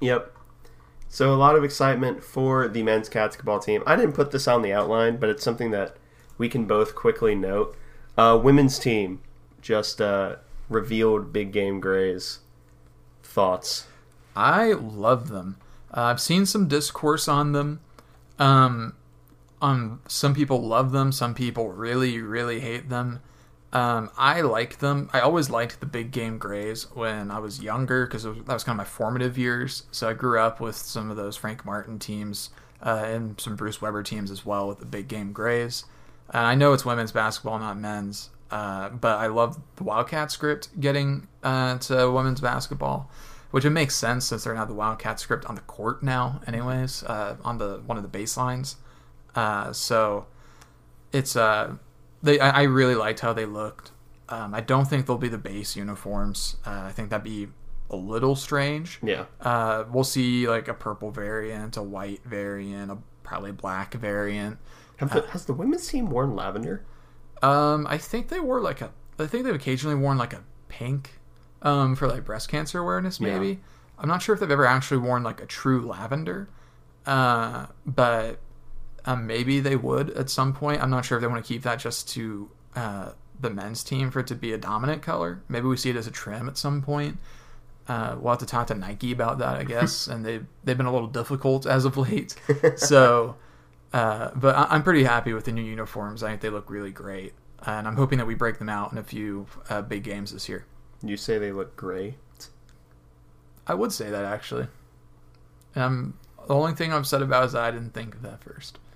Yep. 0.00 0.30
So 1.08 1.32
a 1.32 1.36
lot 1.36 1.54
of 1.54 1.62
excitement 1.62 2.24
for 2.24 2.66
the 2.66 2.82
men's 2.82 3.08
basketball 3.08 3.60
team. 3.60 3.82
I 3.86 3.94
didn't 3.94 4.14
put 4.14 4.32
this 4.32 4.48
on 4.48 4.62
the 4.62 4.72
outline, 4.72 5.16
but 5.18 5.28
it's 5.28 5.44
something 5.44 5.70
that 5.70 5.96
we 6.38 6.48
can 6.48 6.64
both 6.64 6.94
quickly 6.96 7.34
note. 7.36 7.76
Uh, 8.18 8.38
women's 8.42 8.78
team 8.80 9.20
just 9.62 10.00
uh, 10.00 10.36
revealed 10.68 11.32
big 11.32 11.52
game 11.52 11.80
Gray's 11.80 12.40
thoughts. 13.22 13.86
I 14.36 14.72
love 14.72 15.28
them. 15.28 15.56
Uh, 15.92 16.02
I've 16.02 16.20
seen 16.20 16.46
some 16.46 16.68
discourse 16.68 17.28
on 17.28 17.52
them. 17.52 17.80
Um, 18.38 18.94
um, 19.62 20.00
some 20.08 20.34
people 20.34 20.62
love 20.62 20.92
them. 20.92 21.12
Some 21.12 21.34
people 21.34 21.70
really, 21.70 22.20
really 22.20 22.60
hate 22.60 22.88
them. 22.88 23.20
Um, 23.72 24.10
I 24.16 24.40
like 24.40 24.78
them. 24.78 25.10
I 25.12 25.20
always 25.20 25.50
liked 25.50 25.80
the 25.80 25.86
big 25.86 26.12
game 26.12 26.38
Grays 26.38 26.84
when 26.94 27.30
I 27.30 27.40
was 27.40 27.60
younger 27.60 28.06
because 28.06 28.22
that 28.22 28.46
was 28.46 28.62
kind 28.62 28.74
of 28.74 28.78
my 28.78 28.84
formative 28.84 29.36
years. 29.36 29.84
So 29.90 30.08
I 30.08 30.12
grew 30.12 30.38
up 30.38 30.60
with 30.60 30.76
some 30.76 31.10
of 31.10 31.16
those 31.16 31.36
Frank 31.36 31.64
Martin 31.64 31.98
teams 31.98 32.50
uh, 32.80 33.02
and 33.04 33.40
some 33.40 33.56
Bruce 33.56 33.82
Weber 33.82 34.04
teams 34.04 34.30
as 34.30 34.46
well 34.46 34.68
with 34.68 34.78
the 34.78 34.86
big 34.86 35.08
game 35.08 35.32
Grays. 35.32 35.84
And 36.30 36.46
I 36.46 36.54
know 36.54 36.72
it's 36.72 36.84
women's 36.84 37.10
basketball, 37.10 37.58
not 37.58 37.76
men's, 37.76 38.30
uh, 38.50 38.90
but 38.90 39.18
I 39.18 39.26
love 39.26 39.60
the 39.76 39.84
Wildcat 39.84 40.30
script 40.30 40.80
getting 40.80 41.28
uh, 41.42 41.78
to 41.78 42.10
women's 42.10 42.40
basketball, 42.40 43.10
which 43.50 43.64
it 43.64 43.70
makes 43.70 43.94
sense 43.94 44.26
since 44.26 44.44
they're 44.44 44.54
now 44.54 44.64
the 44.64 44.74
Wildcat 44.74 45.20
script 45.20 45.44
on 45.46 45.54
the 45.54 45.60
court 45.62 46.02
now, 46.02 46.40
anyways, 46.46 47.02
uh, 47.04 47.36
on 47.42 47.58
the 47.58 47.82
one 47.86 47.96
of 47.96 48.10
the 48.10 48.18
baselines. 48.18 48.76
Uh, 49.34 49.72
so 49.72 50.26
it's 51.12 51.36
uh, 51.36 51.74
they 52.22 52.38
I, 52.38 52.60
I 52.60 52.62
really 52.64 52.94
liked 52.94 53.20
how 53.20 53.32
they 53.32 53.46
looked. 53.46 53.90
Um, 54.28 54.54
I 54.54 54.60
don't 54.60 54.86
think 54.86 55.06
they'll 55.06 55.18
be 55.18 55.28
the 55.28 55.38
base 55.38 55.76
uniforms. 55.76 56.56
Uh, 56.64 56.82
I 56.86 56.92
think 56.92 57.10
that'd 57.10 57.24
be 57.24 57.48
a 57.90 57.96
little 57.96 58.36
strange. 58.36 58.98
Yeah. 59.02 59.26
Uh, 59.40 59.84
we'll 59.92 60.04
see 60.04 60.48
like 60.48 60.68
a 60.68 60.74
purple 60.74 61.10
variant, 61.10 61.76
a 61.76 61.82
white 61.82 62.24
variant, 62.24 62.90
a 62.90 62.98
probably 63.22 63.52
black 63.52 63.94
variant. 63.94 64.58
Have 64.96 65.12
the, 65.12 65.22
has 65.28 65.44
the 65.44 65.52
women's 65.52 65.86
team 65.88 66.08
worn 66.08 66.34
lavender? 66.34 66.84
Um, 67.44 67.86
I 67.88 67.98
think 67.98 68.28
they 68.28 68.40
wore 68.40 68.60
like 68.60 68.80
a. 68.80 68.90
I 69.18 69.26
think 69.26 69.44
they've 69.44 69.54
occasionally 69.54 69.94
worn 69.96 70.18
like 70.18 70.32
a 70.32 70.42
pink, 70.68 71.12
um, 71.62 71.94
for 71.96 72.08
like 72.08 72.24
breast 72.24 72.48
cancer 72.48 72.80
awareness. 72.80 73.20
Maybe 73.20 73.48
Yeah. 73.48 73.54
I'm 73.98 74.08
not 74.08 74.22
sure 74.22 74.34
if 74.34 74.40
they've 74.40 74.50
ever 74.50 74.66
actually 74.66 74.98
worn 74.98 75.22
like 75.22 75.40
a 75.40 75.46
true 75.46 75.86
lavender, 75.86 76.48
uh, 77.06 77.66
but 77.86 78.40
um, 79.04 79.26
maybe 79.26 79.60
they 79.60 79.76
would 79.76 80.10
at 80.10 80.30
some 80.30 80.52
point. 80.52 80.82
I'm 80.82 80.90
not 80.90 81.04
sure 81.04 81.18
if 81.18 81.22
they 81.22 81.28
want 81.28 81.44
to 81.44 81.48
keep 81.48 81.62
that 81.62 81.78
just 81.78 82.08
to 82.10 82.50
uh, 82.74 83.10
the 83.40 83.50
men's 83.50 83.84
team 83.84 84.10
for 84.10 84.20
it 84.20 84.26
to 84.28 84.34
be 84.34 84.52
a 84.52 84.58
dominant 84.58 85.02
color. 85.02 85.42
Maybe 85.48 85.66
we 85.66 85.76
see 85.76 85.90
it 85.90 85.96
as 85.96 86.06
a 86.06 86.10
trim 86.10 86.48
at 86.48 86.56
some 86.58 86.82
point. 86.82 87.18
Uh, 87.86 88.16
we'll 88.18 88.32
have 88.32 88.38
to 88.40 88.46
talk 88.46 88.66
to 88.68 88.74
Nike 88.74 89.12
about 89.12 89.38
that, 89.38 89.56
I 89.56 89.64
guess. 89.64 90.06
and 90.12 90.24
they 90.24 90.40
they've 90.64 90.76
been 90.76 90.86
a 90.86 90.92
little 90.92 91.08
difficult 91.08 91.66
as 91.66 91.84
of 91.84 91.96
late. 91.96 92.34
So, 92.76 93.36
uh, 93.94 94.32
but 94.34 94.56
I, 94.56 94.66
I'm 94.70 94.82
pretty 94.82 95.04
happy 95.04 95.32
with 95.32 95.44
the 95.44 95.52
new 95.52 95.62
uniforms. 95.62 96.24
I 96.24 96.30
think 96.30 96.40
they 96.40 96.50
look 96.50 96.68
really 96.68 96.90
great, 96.90 97.32
and 97.64 97.86
I'm 97.86 97.94
hoping 97.94 98.18
that 98.18 98.26
we 98.26 98.34
break 98.34 98.58
them 98.58 98.68
out 98.68 98.90
in 98.90 98.98
a 98.98 99.04
few 99.04 99.46
uh, 99.70 99.82
big 99.82 100.02
games 100.02 100.32
this 100.32 100.48
year. 100.48 100.66
You 101.00 101.16
say 101.16 101.38
they 101.38 101.52
look 101.52 101.76
great. 101.76 102.16
I 103.68 103.74
would 103.74 103.92
say 103.92 104.10
that 104.10 104.24
actually. 104.24 104.66
Um, 105.76 106.18
the 106.48 106.54
only 106.54 106.74
thing 106.74 106.92
I'm 106.92 107.00
upset 107.00 107.22
about 107.22 107.44
is 107.44 107.52
that 107.52 107.62
I 107.62 107.70
didn't 107.70 107.94
think 107.94 108.16
of 108.16 108.22
that 108.22 108.42
first. 108.42 108.78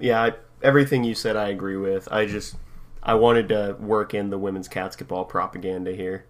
Yeah, 0.00 0.22
I, 0.22 0.32
everything 0.62 1.02
you 1.02 1.16
said 1.16 1.34
I 1.34 1.48
agree 1.48 1.76
with. 1.76 2.06
I 2.12 2.26
just 2.26 2.54
I 3.02 3.14
wanted 3.14 3.48
to 3.48 3.76
work 3.80 4.14
in 4.14 4.30
the 4.30 4.38
women's 4.38 4.68
basketball 4.68 5.24
propaganda 5.24 5.92
here. 5.92 6.26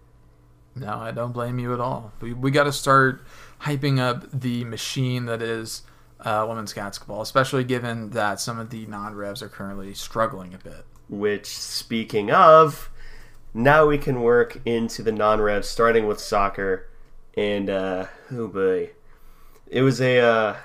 No, 0.75 0.97
I 0.97 1.11
don't 1.11 1.33
blame 1.33 1.59
you 1.59 1.73
at 1.73 1.79
all. 1.79 2.11
We 2.19 2.33
we 2.33 2.49
got 2.49 2.63
to 2.63 2.71
start 2.71 3.21
hyping 3.61 3.99
up 3.99 4.25
the 4.31 4.63
machine 4.63 5.25
that 5.25 5.41
is 5.43 5.83
uh, 6.21 6.45
women's 6.47 6.73
basketball, 6.73 7.21
especially 7.21 7.63
given 7.63 8.11
that 8.11 8.39
some 8.39 8.59
of 8.59 8.69
the 8.69 8.85
non-revs 8.85 9.41
are 9.41 9.49
currently 9.49 9.93
struggling 9.93 10.53
a 10.53 10.57
bit. 10.57 10.85
Which, 11.07 11.47
speaking 11.47 12.29
of, 12.29 12.89
now 13.53 13.87
we 13.87 13.97
can 13.97 14.21
work 14.21 14.61
into 14.65 15.01
the 15.01 15.11
non 15.11 15.41
revs, 15.41 15.67
starting 15.67 16.07
with 16.07 16.19
soccer. 16.19 16.87
And 17.35 17.69
uh, 17.69 18.07
oh 18.31 18.47
boy, 18.47 18.91
it 19.67 19.81
was 19.81 20.01
a. 20.01 20.19
Uh, 20.19 20.55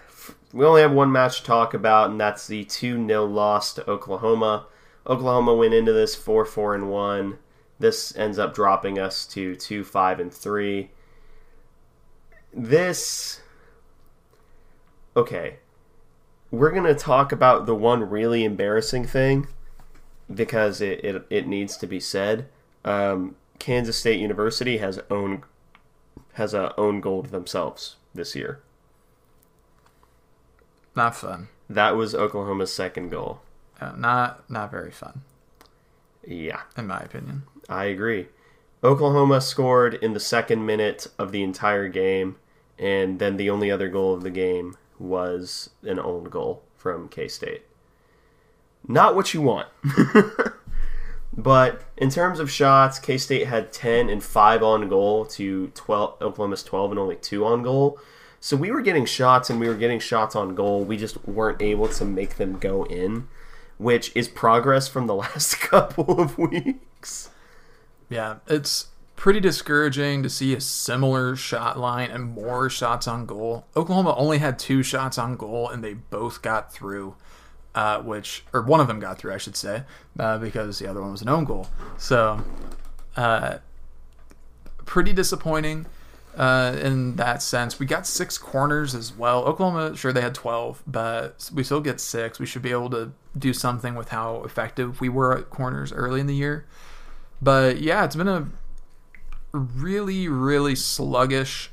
we 0.53 0.65
only 0.65 0.83
have 0.83 0.93
one 0.93 1.11
match 1.11 1.39
to 1.39 1.45
talk 1.45 1.75
about, 1.75 2.11
and 2.11 2.21
that's 2.21 2.47
the 2.47 2.65
two 2.65 3.07
0 3.07 3.25
loss 3.27 3.75
to 3.75 3.91
Oklahoma. 3.91 4.67
Oklahoma 5.07 5.55
went 5.55 5.75
into 5.75 5.93
this 5.93 6.15
four 6.15 6.45
four 6.45 6.75
and 6.75 6.91
one. 6.91 7.39
This 7.79 8.17
ends 8.17 8.39
up 8.39 8.55
dropping 8.55 8.99
us 8.99 9.27
to 9.29 9.57
two 9.57 9.85
five 9.85 10.21
and 10.21 10.33
three. 10.33 10.91
This. 12.53 13.41
Okay, 15.17 15.59
we're 16.51 16.73
gonna 16.73 16.95
talk 16.95 17.33
about 17.33 17.67
the 17.67 17.75
one 17.75 18.09
really 18.09 18.45
embarrassing 18.45 19.05
thing 19.07 19.47
because 20.33 20.81
it 20.81 21.05
it, 21.05 21.27
it 21.31 21.47
needs 21.47 21.77
to 21.77 21.87
be 21.87 22.01
said. 22.01 22.49
Um, 22.85 23.37
Kansas 23.59 23.97
State 23.97 24.19
University 24.21 24.79
has 24.79 25.01
own 25.11 25.45
has 26.35 26.53
a 26.55 26.75
own 26.79 27.01
gold 27.01 27.27
themselves 27.27 27.97
this 28.15 28.35
year. 28.35 28.61
Not 30.97 31.15
fun. 31.15 31.49
That 31.69 31.97
was 31.97 32.15
Oklahoma's 32.15 32.73
second 32.73 33.11
goal. 33.11 33.41
Uh, 33.81 33.93
not 33.97 34.49
not 34.51 34.71
very 34.71 34.91
fun, 34.91 35.23
Yeah, 36.27 36.63
in 36.77 36.87
my 36.87 37.01
opinion. 37.01 37.45
I 37.69 37.85
agree. 37.87 38.29
Oklahoma 38.83 39.41
scored 39.41 39.95
in 39.95 40.13
the 40.13 40.21
second 40.21 40.67
minute 40.67 41.07
of 41.19 41.33
the 41.33 41.43
entire 41.43 41.89
game, 41.89 42.37
and 42.79 43.19
then 43.19 43.37
the 43.37 43.49
only 43.51 43.71
other 43.71 43.89
goal 43.89 44.15
of 44.15 44.23
the 44.23 44.31
game 44.31 44.77
was 44.99 45.71
an 45.83 45.99
own 45.99 46.25
goal 46.25 46.63
from 46.77 47.09
K 47.09 47.29
State. 47.29 47.63
Not 48.87 49.17
what 49.17 49.33
you 49.33 49.41
want. 49.43 49.69
but 51.37 51.83
in 51.97 52.11
terms 52.11 52.39
of 52.39 52.51
shots, 52.51 52.99
K 52.99 53.19
State 53.19 53.47
had 53.47 53.73
10 53.73 54.09
and 54.09 54.23
5 54.23 54.63
on 54.63 54.89
goal 54.89 55.25
to 55.27 55.69
12, 55.69 56.23
Oklahoma's 56.23 56.63
12 56.63 56.93
and 56.93 57.01
only 57.01 57.17
2 57.17 57.45
on 57.45 57.63
goal. 57.63 57.99
So 58.41 58.57
we 58.57 58.71
were 58.71 58.83
getting 58.83 59.07
shots 59.07 59.49
and 59.49 59.59
we 59.59 59.69
were 59.69 59.75
getting 59.75 59.99
shots 59.99 60.37
on 60.37 60.55
goal. 60.55 60.85
We 60.85 60.99
just 60.99 61.27
weren't 61.27 61.63
able 61.63 61.89
to 61.89 62.05
make 62.05 62.37
them 62.37 62.59
go 62.59 62.85
in, 62.85 63.27
which 63.79 64.13
is 64.15 64.29
progress 64.29 64.87
from 64.87 65.07
the 65.07 65.15
last 65.25 65.61
couple 65.61 66.21
of 66.21 66.37
weeks. 66.37 67.31
Yeah, 68.11 68.37
it's 68.47 68.89
pretty 69.25 69.41
discouraging 69.41 70.23
to 70.23 70.29
see 70.29 70.55
a 70.55 70.61
similar 70.61 71.35
shot 71.35 71.79
line 71.79 72.11
and 72.11 72.23
more 72.23 72.69
shots 72.69 73.09
on 73.09 73.25
goal. 73.25 73.67
Oklahoma 73.75 74.15
only 74.19 74.37
had 74.37 74.59
two 74.59 74.83
shots 74.83 75.17
on 75.17 75.35
goal, 75.35 75.67
and 75.71 75.83
they 75.83 75.95
both 75.95 76.43
got 76.43 76.71
through. 76.71 77.17
Uh, 77.75 78.03
which, 78.03 78.45
or 78.53 78.61
one 78.61 78.81
of 78.81 78.87
them 78.87 79.01
got 79.01 79.17
through, 79.17 79.33
I 79.33 79.39
should 79.39 79.57
say, 79.57 79.85
uh, 80.19 80.37
because 80.37 80.79
the 80.79 80.87
other 80.87 81.01
one 81.01 81.11
was 81.11 81.23
an 81.23 81.31
own 81.31 81.45
goal. 81.45 81.69
So, 81.97 82.45
uh, 83.17 83.59
pretty 84.85 85.15
disappointing 85.15 85.87
uh, 86.37 86.77
in 86.83 87.17
that 87.17 87.41
sense. 87.41 87.81
We 87.81 87.87
got 87.87 88.07
six 88.07 88.37
corners 88.37 88.95
as 88.95 89.17
well. 89.17 89.47
Oklahoma, 89.47 89.97
sure, 89.97 90.13
they 90.13 90.21
had 90.21 90.35
12, 90.35 90.83
but 90.87 91.51
we 91.53 91.65
still 91.65 91.81
get 91.81 91.99
six. 91.99 92.39
We 92.39 92.45
should 92.45 92.63
be 92.63 92.73
able 92.73 92.91
to 92.91 93.13
do 93.37 93.55
something 93.55 93.95
with 93.95 94.11
how 94.11 94.45
effective 94.45 95.01
we 95.01 95.09
were 95.09 95.39
at 95.39 95.49
corners 95.49 95.95
early 95.95 96.21
in 96.21 96.27
the 96.27 96.37
year. 96.37 96.67
But 97.41 97.81
yeah, 97.81 98.05
it's 98.05 98.17
been 98.17 98.29
a 98.29 98.49
really, 99.55 100.29
really 100.29 100.75
sluggish, 100.75 101.71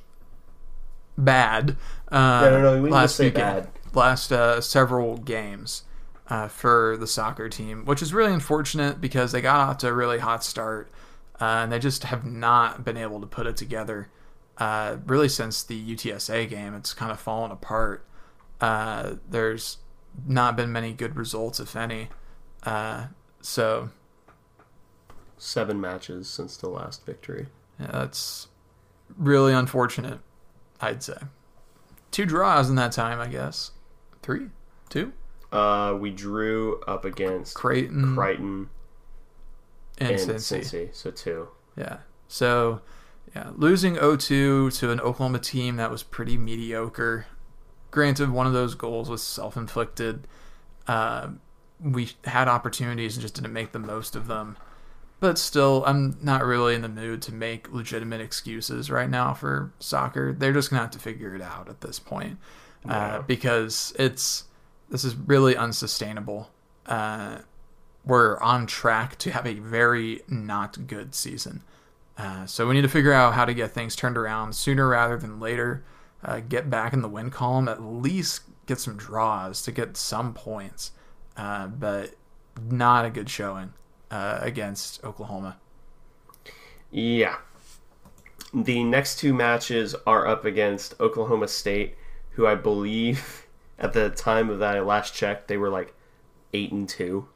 bad. 1.18 1.76
Uh, 2.12 2.42
no, 2.50 2.62
no, 2.62 2.82
we 2.82 2.90
last 2.90 3.16
say 3.16 3.26
weekend, 3.26 3.64
bad. 3.66 3.96
last 3.96 4.32
uh, 4.32 4.62
several 4.62 5.18
games 5.18 5.84
uh, 6.28 6.48
for 6.48 6.96
the 6.98 7.08
soccer 7.08 7.50
team, 7.50 7.86
which 7.86 8.02
is 8.02 8.14
really 8.14 8.32
unfortunate 8.34 9.02
because 9.02 9.32
they 9.32 9.42
got 9.42 9.70
off 9.70 9.78
to 9.80 9.88
a 9.88 9.94
really 9.94 10.20
hot 10.20 10.44
start, 10.44 10.92
uh, 11.40 11.46
and 11.46 11.72
they 11.72 11.80
just 11.80 12.04
have 12.06 12.26
not 12.26 12.86
been 12.86 12.98
able 12.98 13.20
to 13.20 13.28
put 13.28 13.48
it 13.48 13.58
together. 13.58 14.10
Uh, 14.58 14.98
really, 15.08 15.30
since 15.30 15.64
the 15.64 15.96
UTSA 15.96 16.48
game, 16.50 16.76
it's 16.76 16.94
kind 16.94 17.12
of 17.12 17.20
fallen 17.20 17.52
apart. 17.52 18.06
Uh, 18.60 19.16
there's 19.28 19.78
not 20.28 20.56
been 20.56 20.72
many 20.72 20.94
good 20.94 21.16
results, 21.16 21.60
if 21.60 21.76
any. 21.76 22.10
Uh, 22.64 23.08
so 23.42 23.90
Seven 25.38 25.82
matches 25.82 26.30
since 26.30 26.56
the 26.56 26.70
last 26.70 27.04
victory. 27.04 27.48
That's 27.90 28.48
really 29.18 29.54
unfortunate. 29.54 30.20
I'd 30.80 31.04
say 31.04 31.18
two 32.12 32.26
draws 32.26 32.70
in 32.70 32.76
that 32.76 32.92
time, 32.92 33.20
I 33.20 33.28
guess. 33.28 33.72
Three, 34.22 34.48
two, 34.90 35.14
Uh, 35.52 35.98
we 36.00 36.12
drew 36.12 36.80
up 36.88 37.06
against 37.06 37.56
Creighton 37.56 38.16
Crichton 38.16 38.70
and, 39.98 40.12
and 40.12 40.20
Cincy. 40.20 40.60
Cincy, 40.60 40.96
so 40.96 41.12
two. 41.12 41.48
Yeah. 41.76 41.98
So, 42.28 42.82
yeah, 43.36 43.52
losing 43.56 43.96
0-2 43.96 44.78
to 44.80 44.92
an 44.92 45.00
Oklahoma 45.02 45.40
team 45.40 45.78
that 45.78 45.90
was 45.92 46.04
pretty 46.04 46.38
mediocre. 46.38 47.26
Granted, 47.90 48.30
one 48.30 48.48
of 48.48 48.54
those 48.54 48.76
goals 48.76 49.10
was 49.10 49.22
self-inflicted. 49.22 50.28
Uh, 50.88 51.32
we 51.80 52.12
had 52.26 52.48
opportunities 52.48 53.16
and 53.16 53.22
just 53.22 53.36
didn't 53.36 53.54
make 53.54 53.72
the 53.72 53.80
most 53.80 54.16
of 54.16 54.28
them. 54.28 54.58
But 55.22 55.38
still, 55.38 55.84
I'm 55.86 56.18
not 56.22 56.44
really 56.44 56.74
in 56.76 56.82
the 56.82 56.90
mood 56.90 57.22
to 57.24 57.34
make 57.34 57.72
legitimate 57.72 58.20
excuses 58.22 58.90
right 58.92 59.10
now 59.10 59.34
for 59.36 59.72
soccer. 59.80 60.34
They're 60.34 60.52
just 60.52 60.70
gonna 60.72 60.82
have 60.82 60.92
to 60.92 61.00
figure 61.00 61.36
it 61.36 61.42
out 61.44 61.70
at 61.70 61.80
this 61.82 62.00
point, 62.00 62.38
uh, 62.86 62.92
Yeah. 62.92 63.22
because 63.26 63.94
it's 63.98 64.46
this 64.90 65.06
is 65.06 65.16
really 65.16 65.56
unsustainable. 65.56 66.50
Uh, 66.88 67.38
we're 68.04 68.38
on 68.42 68.66
track 68.66 69.16
to 69.20 69.32
have 69.32 69.46
a 69.46 69.54
very 69.54 70.22
not 70.28 70.88
good 70.88 71.14
season. 71.16 71.62
Uh, 72.18 72.46
so 72.48 72.68
we 72.68 72.74
need 72.74 72.82
to 72.82 72.90
figure 72.90 73.14
out 73.14 73.36
how 73.36 73.46
to 73.46 73.54
get 73.54 73.72
things 73.72 73.96
turned 73.96 74.18
around 74.18 74.54
sooner 74.54 74.88
rather 74.90 75.18
than 75.18 75.40
later. 75.40 75.84
Uh, 76.26 76.40
get 76.42 76.70
back 76.70 76.94
in 76.94 77.02
the 77.02 77.08
win 77.08 77.30
column, 77.30 77.68
at 77.70 77.82
least 77.82 78.42
get 78.66 78.80
some 78.80 78.98
draws 78.98 79.62
to 79.62 79.72
get 79.72 79.96
some 79.96 80.34
points, 80.34 80.92
uh, 81.38 81.68
but 81.68 82.16
not 82.70 83.06
a 83.06 83.10
good 83.10 83.30
showing 83.30 83.72
uh, 84.12 84.40
against 84.42 85.04
Oklahoma. 85.04 85.58
Yeah. 86.92 87.38
The 88.54 88.84
next 88.84 89.18
two 89.18 89.34
matches 89.34 89.96
are 90.06 90.28
up 90.28 90.44
against 90.44 91.00
Oklahoma 91.00 91.48
State, 91.48 91.96
who 92.32 92.46
I 92.46 92.56
believe 92.56 93.48
at 93.80 93.94
the 93.94 94.10
time 94.10 94.50
of 94.50 94.60
that 94.60 94.76
I 94.76 94.82
last 94.82 95.16
checked 95.16 95.48
they 95.48 95.58
were 95.58 95.70
like 95.70 95.96
eight 96.54 96.72
and 96.72 96.88
two, 96.88 97.30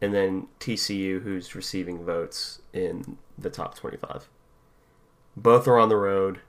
and 0.00 0.12
then 0.12 0.48
TCU, 0.60 1.22
who's 1.22 1.54
receiving 1.54 2.04
votes 2.04 2.60
in 2.74 3.16
the 3.38 3.48
top 3.48 3.74
twenty-five. 3.76 4.28
Both 5.34 5.66
are 5.66 5.78
on 5.78 5.88
the 5.88 5.96
road. 5.96 6.40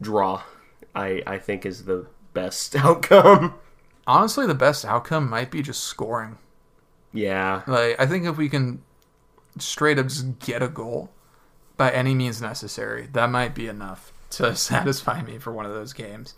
Draw, 0.00 0.42
I 0.94 1.22
I 1.26 1.36
think 1.36 1.66
is 1.66 1.84
the 1.84 2.06
best 2.32 2.74
outcome. 2.84 3.54
Honestly, 4.06 4.46
the 4.46 4.54
best 4.54 4.86
outcome 4.86 5.28
might 5.28 5.50
be 5.50 5.60
just 5.60 5.84
scoring. 5.84 6.38
Yeah, 7.12 7.62
Like 7.66 7.98
I 7.98 8.06
think 8.06 8.24
if 8.26 8.36
we 8.36 8.48
can 8.48 8.82
straight 9.58 9.98
up 9.98 10.06
just 10.06 10.38
get 10.38 10.62
a 10.62 10.68
goal 10.68 11.10
by 11.76 11.90
any 11.90 12.14
means 12.14 12.40
necessary, 12.40 13.08
that 13.12 13.30
might 13.30 13.54
be 13.54 13.66
enough 13.66 14.12
to 14.30 14.54
satisfy 14.70 15.22
me 15.22 15.38
for 15.38 15.52
one 15.52 15.66
of 15.66 15.72
those 15.72 15.92
games. 15.92 16.34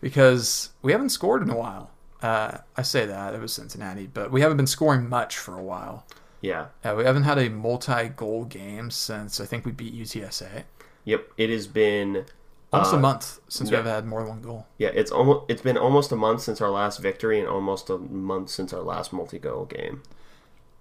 Because 0.00 0.70
we 0.82 0.92
haven't 0.92 1.10
scored 1.10 1.42
in 1.42 1.50
a 1.50 1.56
while. 1.56 1.90
Uh, 2.22 2.58
I 2.76 2.82
say 2.82 3.06
that 3.06 3.34
it 3.34 3.40
was 3.40 3.52
Cincinnati, 3.52 4.06
but 4.06 4.30
we 4.30 4.40
haven't 4.40 4.56
been 4.56 4.66
scoring 4.66 5.08
much 5.08 5.36
for 5.38 5.56
a 5.56 5.62
while. 5.62 6.04
yeah. 6.40 6.66
Uh, 6.84 6.94
we 6.96 7.04
haven't 7.04 7.24
had 7.24 7.38
a 7.38 7.48
multi-goal 7.48 8.44
game 8.44 8.90
since 8.90 9.40
I 9.40 9.44
think 9.44 9.64
we 9.64 9.72
beat 9.72 9.94
UTSA. 9.94 10.64
Yep, 11.04 11.28
it 11.36 11.50
has 11.50 11.66
been 11.66 12.26
Almost 12.72 12.92
Uh, 12.92 12.96
a 12.98 13.00
month 13.00 13.40
since 13.48 13.70
yeah. 13.70 13.78
we've 13.78 13.86
had 13.86 14.04
more 14.04 14.20
than 14.20 14.28
one 14.28 14.42
goal. 14.42 14.66
Yeah, 14.76 14.88
it's 14.88 15.10
almost 15.10 15.46
it's 15.48 15.62
been 15.62 15.78
almost 15.78 16.12
a 16.12 16.16
month 16.16 16.42
since 16.42 16.60
our 16.60 16.70
last 16.70 16.98
victory 16.98 17.38
and 17.38 17.48
almost 17.48 17.88
a 17.88 17.96
month 17.98 18.50
since 18.50 18.72
our 18.72 18.82
last 18.82 19.12
multi-goal 19.12 19.64
game. 19.66 20.02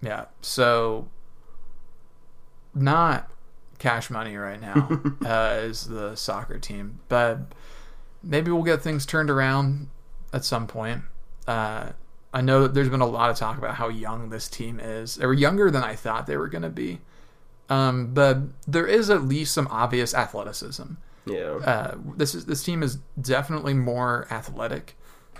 Yeah, 0.01 0.25
so 0.41 1.08
not 2.74 3.29
cash 3.79 4.10
money 4.10 4.36
right 4.36 4.60
now 4.60 5.01
uh, 5.25 5.60
is 5.62 5.88
the 5.88 6.15
soccer 6.15 6.60
team, 6.60 7.00
but 7.08 7.39
maybe 8.22 8.51
we'll 8.51 8.63
get 8.63 8.82
things 8.82 9.06
turned 9.06 9.29
around 9.29 9.89
at 10.34 10.44
some 10.44 10.67
point. 10.67 11.03
Uh, 11.48 11.91
I 12.34 12.41
know 12.41 12.63
that 12.63 12.74
there's 12.74 12.89
been 12.89 13.01
a 13.01 13.08
lot 13.08 13.29
of 13.29 13.38
talk 13.38 13.58
about 13.58 13.75
how 13.75 13.88
young 13.88 14.29
this 14.29 14.50
team 14.50 14.79
is. 14.79 15.15
They 15.15 15.25
were 15.25 15.34
younger 15.34 15.72
than 15.72 15.84
I 15.84 15.96
thought 15.96 16.27
they 16.27 16.38
were 16.38 16.50
going 16.50 16.63
to 16.63 16.70
be, 16.70 17.00
um, 17.70 18.13
but 18.13 18.39
there 18.67 18.86
is 18.86 19.10
at 19.10 19.24
least 19.24 19.53
some 19.53 19.67
obvious 19.72 20.13
athleticism. 20.13 20.84
Yeah. 21.29 21.55
Uh, 21.65 21.98
this 22.15 22.36
is 22.36 22.46
this 22.46 22.63
team 22.63 22.84
is 22.84 22.98
definitely 23.19 23.74
more 23.74 24.27
athletic 24.31 24.98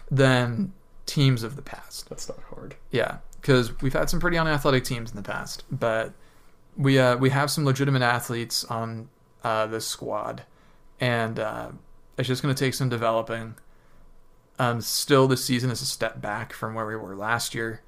than 0.10 0.74
teams 1.06 1.44
of 1.44 1.56
the 1.56 1.62
past. 1.62 2.10
That's 2.10 2.30
not 2.30 2.40
hard. 2.50 2.76
Yeah, 2.92 3.18
because 3.42 3.80
we've 3.82 3.94
had 3.94 4.10
some 4.10 4.20
pretty 4.20 4.38
unathletic 4.38 4.84
teams 4.84 5.12
in 5.12 5.18
the 5.18 5.24
past, 5.24 5.64
but 5.72 6.14
we 6.76 7.00
uh, 7.00 7.18
we 7.18 7.30
have 7.32 7.50
some 7.50 7.66
legitimate 7.66 8.02
athletes 8.02 8.64
on 8.66 9.10
uh, 9.44 9.68
this 9.68 9.86
squad, 9.88 10.44
and 11.00 11.40
uh, 11.40 11.70
it's 12.18 12.28
just 12.28 12.42
going 12.44 12.54
to 12.54 12.60
take 12.60 12.74
some 12.74 12.90
developing. 12.90 13.56
Um, 14.60 14.82
still, 14.82 15.28
this 15.28 15.46
season 15.46 15.70
is 15.70 15.82
a 15.82 15.86
step 15.86 16.20
back 16.20 16.52
from 16.52 16.74
where 16.74 16.86
we 16.86 16.96
were 16.96 17.16
last 17.16 17.54
year. 17.54 17.82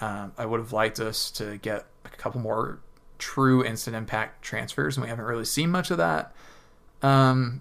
Um, 0.00 0.32
I 0.36 0.46
would 0.46 0.60
have 0.60 0.72
liked 0.72 1.00
us 1.00 1.30
to 1.32 1.58
get 1.58 1.86
a 2.04 2.08
couple 2.10 2.40
more 2.40 2.80
true 3.18 3.64
instant 3.64 3.96
impact 3.96 4.42
transfers, 4.42 4.96
and 4.96 5.02
we 5.02 5.08
haven't 5.08 5.24
really 5.24 5.44
seen 5.44 5.70
much 5.70 5.90
of 5.90 5.98
that. 5.98 6.34
Um, 7.02 7.60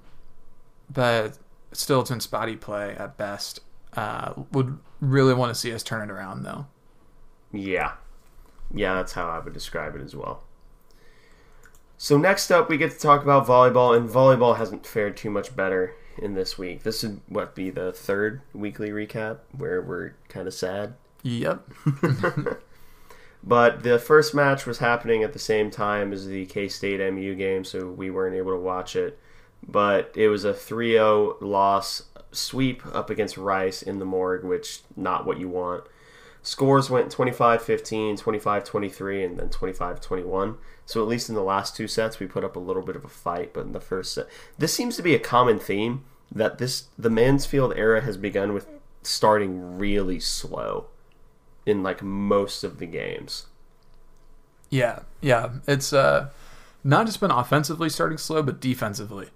but 0.92 1.38
still 1.72 2.02
it's 2.02 2.12
in 2.12 2.20
spotty 2.20 2.56
play 2.56 2.96
at 2.98 3.18
best. 3.18 3.62
Uh, 3.94 4.34
would 4.52 4.78
really 5.00 5.34
want 5.34 5.54
to 5.54 5.60
see 5.60 5.74
us 5.74 5.84
turn 5.84 6.10
it 6.10 6.12
around 6.12 6.44
though. 6.44 6.68
Yeah. 7.52 7.94
Yeah, 8.74 8.96
that's 8.96 9.14
how 9.14 9.28
I 9.28 9.40
would 9.40 9.54
describe 9.54 9.96
it 9.96 10.02
as 10.02 10.16
well. 10.16 10.44
So 11.98 12.18
next 12.18 12.50
up, 12.52 12.70
we 12.70 12.78
get 12.78 12.92
to 12.92 12.98
talk 12.98 13.22
about 13.22 13.46
volleyball, 13.46 13.96
and 13.96 14.10
volleyball 14.10 14.58
hasn't 14.58 14.88
fared 14.88 15.16
too 15.18 15.30
much 15.30 15.56
better 15.56 15.94
in 16.18 16.34
this 16.34 16.58
week. 16.58 16.84
This 16.84 17.04
would 17.04 17.22
what 17.28 17.54
be 17.54 17.70
the 17.70 17.92
third 17.92 18.42
weekly 18.54 18.90
recap 18.90 19.40
where 19.56 19.82
we're 19.82 20.16
kind 20.28 20.48
of 20.48 20.54
sad. 20.54 20.96
Yep. 21.22 21.70
But 23.44 23.84
the 23.84 23.98
first 23.98 24.36
match 24.36 24.66
was 24.66 24.78
happening 24.78 25.24
at 25.24 25.34
the 25.34 25.40
same 25.40 25.72
time 25.72 26.14
as 26.14 26.28
the 26.28 26.46
K 26.46 26.68
State 26.68 27.00
MU 27.14 27.34
game, 27.36 27.64
so 27.64 27.90
we 27.90 28.10
weren't 28.10 28.36
able 28.36 28.52
to 28.52 28.60
watch 28.60 28.96
it. 28.96 29.20
But 29.68 30.12
it 30.16 30.28
was 30.28 30.44
a 30.44 30.54
3 30.54 30.94
0 30.94 31.38
loss 31.40 32.04
sweep 32.32 32.86
up 32.94 33.10
against 33.10 33.38
Rice 33.38 33.82
in 33.82 34.00
the 34.00 34.06
morgue, 34.06 34.44
which 34.44 34.82
not 34.96 35.26
what 35.26 35.40
you 35.40 35.50
want. 35.50 35.84
Scores 36.44 36.90
went 36.90 37.12
25 37.12 37.62
15, 37.62 38.18
25 38.18 38.64
23, 38.64 39.24
and 39.24 39.38
then 39.38 39.50
25 39.50 40.02
21. 40.02 40.58
So 40.86 41.02
at 41.02 41.08
least 41.08 41.30
in 41.30 41.36
the 41.36 41.44
last 41.44 41.76
two 41.76 41.88
sets, 41.88 42.20
we 42.20 42.26
put 42.26 42.44
up 42.44 42.56
a 42.56 42.60
little 42.60 42.82
bit 42.82 42.96
of 42.96 43.06
a 43.06 43.10
fight. 43.10 43.54
But 43.54 43.66
in 43.66 43.74
the 43.74 43.80
first 43.80 44.14
set, 44.14 44.28
this 44.58 44.74
seems 44.74 44.96
to 44.98 45.04
be 45.04 45.14
a 45.14 45.20
common 45.20 45.60
theme 45.60 46.04
that 46.32 46.58
this 46.58 46.86
the 46.98 47.10
Mansfield 47.10 47.74
era 47.76 48.02
has 48.02 48.18
begun 48.18 48.54
with 48.54 48.68
starting 49.04 49.78
really 49.78 50.20
slow 50.20 50.88
in 51.66 51.84
like 51.84 52.02
most 52.02 52.64
of 52.64 52.80
the 52.80 52.88
games. 52.88 53.46
Yeah, 54.70 55.00
yeah. 55.20 55.50
It's 55.68 55.94
uh, 55.94 56.30
not 56.84 57.06
just 57.06 57.20
been 57.20 57.32
offensively 57.32 57.90
starting 57.90 58.18
slow, 58.18 58.42
but 58.42 58.60
defensively 58.60 59.30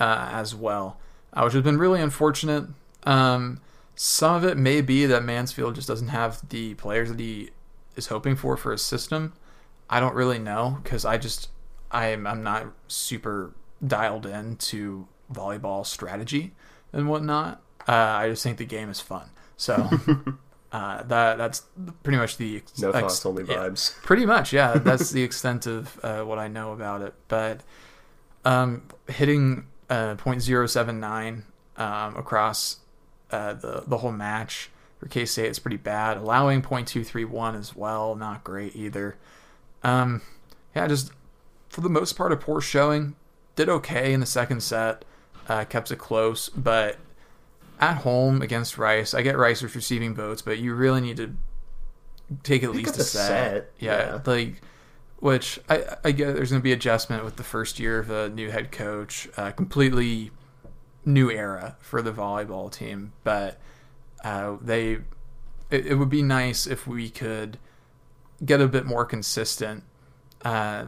uh, 0.00 0.28
as 0.32 0.54
well, 0.54 0.98
uh, 1.32 1.42
which 1.42 1.52
has 1.52 1.62
been 1.62 1.78
really 1.78 2.00
unfortunate. 2.00 2.64
Um, 3.04 3.60
some 3.94 4.34
of 4.34 4.44
it 4.44 4.56
may 4.56 4.80
be 4.80 5.06
that 5.06 5.22
Mansfield 5.22 5.74
just 5.74 5.86
doesn't 5.88 6.08
have 6.08 6.48
the 6.48 6.74
players 6.74 7.10
that 7.10 7.20
he 7.20 7.50
is 7.96 8.06
hoping 8.08 8.34
for 8.34 8.56
for 8.56 8.72
his 8.72 8.82
system. 8.82 9.34
I 9.88 10.00
don't 10.00 10.14
really 10.14 10.38
know 10.38 10.78
because 10.82 11.04
I 11.04 11.18
just 11.18 11.48
I'm 11.90 12.26
I'm 12.26 12.42
not 12.42 12.66
super 12.88 13.52
dialed 13.86 14.26
in 14.26 14.56
to 14.56 15.06
volleyball 15.32 15.84
strategy 15.86 16.52
and 16.92 17.08
whatnot. 17.08 17.60
Uh, 17.88 17.92
I 17.92 18.28
just 18.28 18.42
think 18.42 18.58
the 18.58 18.64
game 18.64 18.88
is 18.90 19.00
fun. 19.00 19.30
So 19.56 19.74
uh, 20.72 21.02
that 21.02 21.36
that's 21.38 21.62
pretty 22.02 22.18
much 22.18 22.36
the 22.36 22.56
ex- 22.58 22.78
No 22.78 22.90
ex- 22.90 23.00
thoughts, 23.00 23.26
only 23.26 23.44
yeah, 23.44 23.56
vibes. 23.68 23.94
pretty 24.02 24.24
much, 24.26 24.52
yeah. 24.52 24.74
That's 24.74 25.10
the 25.12 25.22
extent 25.22 25.66
of 25.66 25.98
uh, 26.02 26.22
what 26.22 26.38
I 26.38 26.48
know 26.48 26.72
about 26.72 27.02
it. 27.02 27.14
But 27.28 27.60
um, 28.44 28.82
hitting 29.08 29.66
uh, 29.90 30.14
.079 30.16 31.42
um, 31.76 32.16
across 32.16 32.78
uh, 33.30 33.52
the 33.54 33.84
the 33.86 33.98
whole 33.98 34.12
match 34.12 34.70
for 34.98 35.06
K 35.08 35.24
State 35.26 35.50
is 35.50 35.58
pretty 35.58 35.76
bad. 35.76 36.16
Allowing 36.16 36.62
.231 36.62 37.58
as 37.58 37.76
well, 37.76 38.14
not 38.14 38.42
great 38.44 38.74
either. 38.74 39.16
Um, 39.82 40.22
yeah, 40.74 40.86
just 40.86 41.12
for 41.68 41.80
the 41.80 41.88
most 41.88 42.14
part, 42.14 42.32
a 42.32 42.36
poor 42.36 42.60
showing. 42.60 43.16
Did 43.56 43.68
okay 43.68 44.12
in 44.12 44.20
the 44.20 44.26
second 44.26 44.62
set, 44.62 45.04
uh, 45.48 45.64
kept 45.64 45.90
it 45.90 45.96
close, 45.98 46.48
but 46.50 46.96
at 47.80 47.98
home 47.98 48.40
against 48.42 48.78
Rice, 48.78 49.12
I 49.12 49.22
get 49.22 49.36
Rice 49.36 49.62
was 49.62 49.74
receiving 49.74 50.14
votes, 50.14 50.40
but 50.42 50.58
you 50.58 50.74
really 50.74 51.00
need 51.00 51.16
to 51.18 51.34
take 52.42 52.62
at 52.62 52.70
Pick 52.70 52.76
least 52.76 52.96
a 52.98 53.00
a 53.00 53.04
set. 53.04 53.26
set, 53.28 53.70
Yeah, 53.78 53.98
yeah. 54.14 54.20
like 54.24 54.60
which 55.20 55.60
I 55.68 55.84
I 56.04 56.12
get 56.12 56.34
there's 56.34 56.50
going 56.50 56.60
to 56.60 56.64
be 56.64 56.72
adjustment 56.72 57.24
with 57.24 57.36
the 57.36 57.44
first 57.44 57.78
year 57.78 57.98
of 57.98 58.10
a 58.10 58.28
new 58.30 58.50
head 58.50 58.72
coach, 58.72 59.28
uh, 59.36 59.52
completely 59.52 60.30
new 61.04 61.30
era 61.30 61.76
for 61.80 62.02
the 62.02 62.12
volleyball 62.12 62.70
team, 62.70 63.12
but 63.22 63.60
uh, 64.24 64.56
they 64.60 64.98
it, 65.70 65.86
it 65.86 65.94
would 65.94 66.10
be 66.10 66.22
nice 66.22 66.66
if 66.66 66.86
we 66.86 67.08
could 67.10 67.58
get 68.44 68.60
a 68.60 68.68
bit 68.68 68.86
more 68.86 69.04
consistent, 69.04 69.84
uh, 70.44 70.86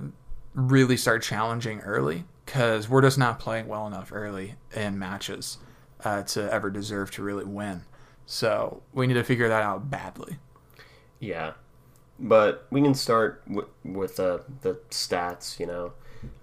really 0.55 0.97
start 0.97 1.23
challenging 1.23 1.81
early 1.81 2.25
because 2.45 2.89
we're 2.89 3.03
just 3.03 3.19
not 3.19 3.39
playing 3.39 3.69
well 3.69 3.87
enough 3.87 4.11
early 4.13 4.55
in 4.75 4.99
matches 4.99 5.59
uh, 6.05 6.23
to 6.23 6.53
ever 6.53 6.71
deserve 6.71 7.11
to 7.13 7.23
really 7.23 7.45
win. 7.45 7.83
So 8.27 8.83
we 8.93 9.07
need 9.07 9.15
to 9.15 9.25
figure 9.25 9.49
that 9.49 9.63
out 9.63 9.91
badly. 9.91 10.39
Yeah, 11.21 11.53
but 12.23 12.67
we 12.71 12.81
can 12.81 12.95
start 12.95 13.43
w- 13.49 13.69
with 13.85 14.19
uh, 14.21 14.39
the 14.63 14.75
stats. 14.91 15.59
You 15.61 15.67
know, 15.67 15.93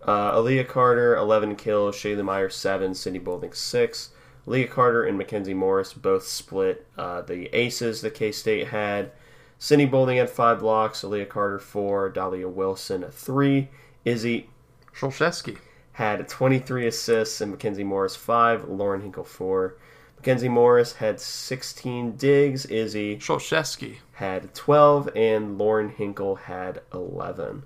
uh, 0.03 0.33
Aaliyah 0.33 0.67
Carter 0.67 1.15
eleven 1.15 1.55
kills, 1.55 1.95
Shayla 1.95 2.23
Meyer 2.23 2.49
seven, 2.49 2.93
Sydney 2.93 3.19
Bolding 3.19 3.53
six. 3.53 4.11
Aaliyah 4.47 4.69
Carter 4.69 5.03
and 5.03 5.17
Mackenzie 5.17 5.53
Morris 5.53 5.93
both 5.93 6.27
split 6.27 6.85
uh, 6.97 7.21
the 7.21 7.47
aces 7.55 8.01
that 8.01 8.13
K 8.13 8.31
State 8.31 8.67
had. 8.67 9.11
Sydney 9.57 9.85
Bolding 9.85 10.17
had 10.17 10.29
five 10.29 10.59
blocks, 10.59 11.01
Aaliyah 11.01 11.29
Carter 11.29 11.59
four, 11.59 12.09
Dahlia 12.09 12.47
Wilson 12.47 13.05
three. 13.11 13.69
Izzy 14.05 14.49
Szolszewski. 14.95 15.57
had 15.93 16.27
23 16.27 16.87
assists 16.87 17.41
and 17.41 17.51
Mackenzie 17.51 17.83
Morris 17.83 18.15
5, 18.15 18.69
Lauren 18.69 19.01
Hinkle 19.01 19.23
4. 19.25 19.75
Mackenzie 20.19 20.49
Morris 20.49 20.93
had 20.95 21.21
16 21.21 22.17
digs, 22.17 22.65
Izzy 22.65 23.17
Szolszewski. 23.17 23.99
had 24.13 24.53
12, 24.53 25.07
and 25.15 25.57
Lauren 25.57 25.87
Hinkle 25.87 26.35
had 26.35 26.81
11. 26.93 27.63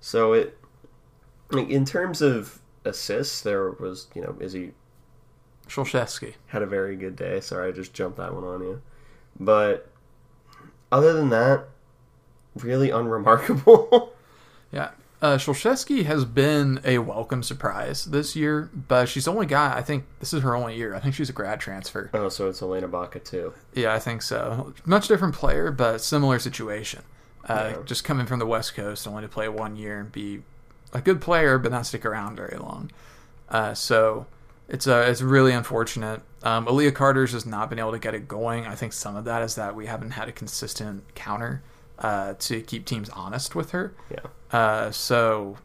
So 0.00 0.32
it, 0.32 0.58
in 1.52 1.84
terms 1.84 2.22
of 2.22 2.60
assists, 2.86 3.42
there 3.42 3.70
was, 3.70 4.06
you 4.14 4.22
know, 4.22 4.34
Izzy 4.40 4.72
Szolszewski. 5.68 6.34
had 6.46 6.62
a 6.62 6.66
very 6.66 6.96
good 6.96 7.16
day. 7.16 7.38
Sorry, 7.40 7.68
I 7.68 7.72
just 7.72 7.92
jumped 7.92 8.16
that 8.16 8.34
one 8.34 8.44
on 8.44 8.62
you. 8.62 8.80
But 9.38 9.90
other 10.90 11.12
than 11.12 11.28
that, 11.28 11.68
really 12.56 12.90
unremarkable. 12.90 14.12
Yeah. 14.70 14.90
Uh, 15.20 15.36
has 15.36 16.24
been 16.24 16.80
a 16.84 16.98
welcome 16.98 17.42
surprise 17.42 18.04
this 18.04 18.36
year, 18.36 18.70
but 18.72 19.08
she's 19.08 19.26
only 19.26 19.46
got, 19.46 19.76
I 19.76 19.82
think, 19.82 20.04
this 20.20 20.32
is 20.32 20.42
her 20.42 20.54
only 20.54 20.76
year. 20.76 20.94
I 20.94 21.00
think 21.00 21.14
she's 21.14 21.28
a 21.28 21.32
grad 21.32 21.58
transfer. 21.58 22.08
oh, 22.14 22.28
so 22.28 22.48
it's 22.48 22.62
Elena 22.62 22.86
Baca 22.86 23.18
too. 23.18 23.52
Yeah, 23.74 23.92
I 23.92 23.98
think 23.98 24.22
so. 24.22 24.74
Much 24.84 25.08
different 25.08 25.34
player, 25.34 25.72
but 25.72 26.00
similar 26.00 26.38
situation. 26.38 27.02
Uh, 27.48 27.72
Yeah. 27.76 27.82
Just 27.84 28.04
coming 28.04 28.26
from 28.26 28.38
the 28.38 28.46
West 28.46 28.74
Coast, 28.74 29.08
only 29.08 29.22
to 29.22 29.28
play 29.28 29.48
one 29.48 29.74
year 29.74 29.98
and 29.98 30.12
be 30.12 30.42
a 30.92 31.00
good 31.00 31.20
player, 31.20 31.58
but 31.58 31.72
not 31.72 31.86
stick 31.86 32.06
around 32.06 32.36
very 32.36 32.56
long. 32.56 32.90
Uh, 33.48 33.74
so 33.74 34.26
it's 34.68 34.86
uh, 34.86 35.06
it's 35.08 35.22
really 35.22 35.52
unfortunate. 35.52 36.20
Um, 36.42 36.66
Aaliyah 36.66 36.94
Carter's 36.94 37.32
has 37.32 37.44
not 37.46 37.70
been 37.70 37.78
able 37.78 37.92
to 37.92 37.98
get 37.98 38.14
it 38.14 38.28
going. 38.28 38.66
I 38.66 38.74
think 38.76 38.92
some 38.92 39.16
of 39.16 39.24
that 39.24 39.42
is 39.42 39.56
that 39.56 39.74
we 39.74 39.86
haven't 39.86 40.12
had 40.12 40.28
a 40.28 40.32
consistent 40.32 41.14
counter 41.14 41.62
uh, 41.98 42.34
to 42.34 42.60
keep 42.62 42.84
teams 42.84 43.08
honest 43.10 43.54
with 43.54 43.70
her. 43.72 43.94
Yeah. 44.10 44.56
Uh, 44.56 44.90
so 44.90 45.56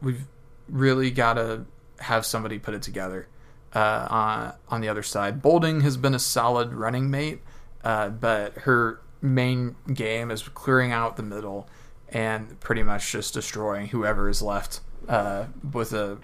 we've 0.00 0.26
really 0.68 1.10
got 1.10 1.34
to 1.34 1.64
have 2.00 2.26
somebody 2.26 2.58
put 2.58 2.74
it 2.74 2.82
together. 2.82 3.28
Uh, 3.74 4.06
on 4.10 4.52
on 4.68 4.80
the 4.82 4.88
other 4.88 5.02
side, 5.02 5.40
Bolding 5.40 5.80
has 5.80 5.96
been 5.96 6.14
a 6.14 6.18
solid 6.18 6.74
running 6.74 7.10
mate, 7.10 7.40
uh, 7.82 8.10
but 8.10 8.52
her 8.58 9.00
main 9.22 9.76
game 9.94 10.30
is 10.30 10.42
clearing 10.48 10.92
out 10.92 11.16
the 11.16 11.22
middle 11.22 11.66
and 12.10 12.60
pretty 12.60 12.82
much 12.82 13.10
just 13.10 13.32
destroying 13.32 13.88
whoever 13.88 14.28
is 14.28 14.42
left 14.42 14.80
uh, 15.08 15.46
with 15.72 15.92
a 15.94 16.18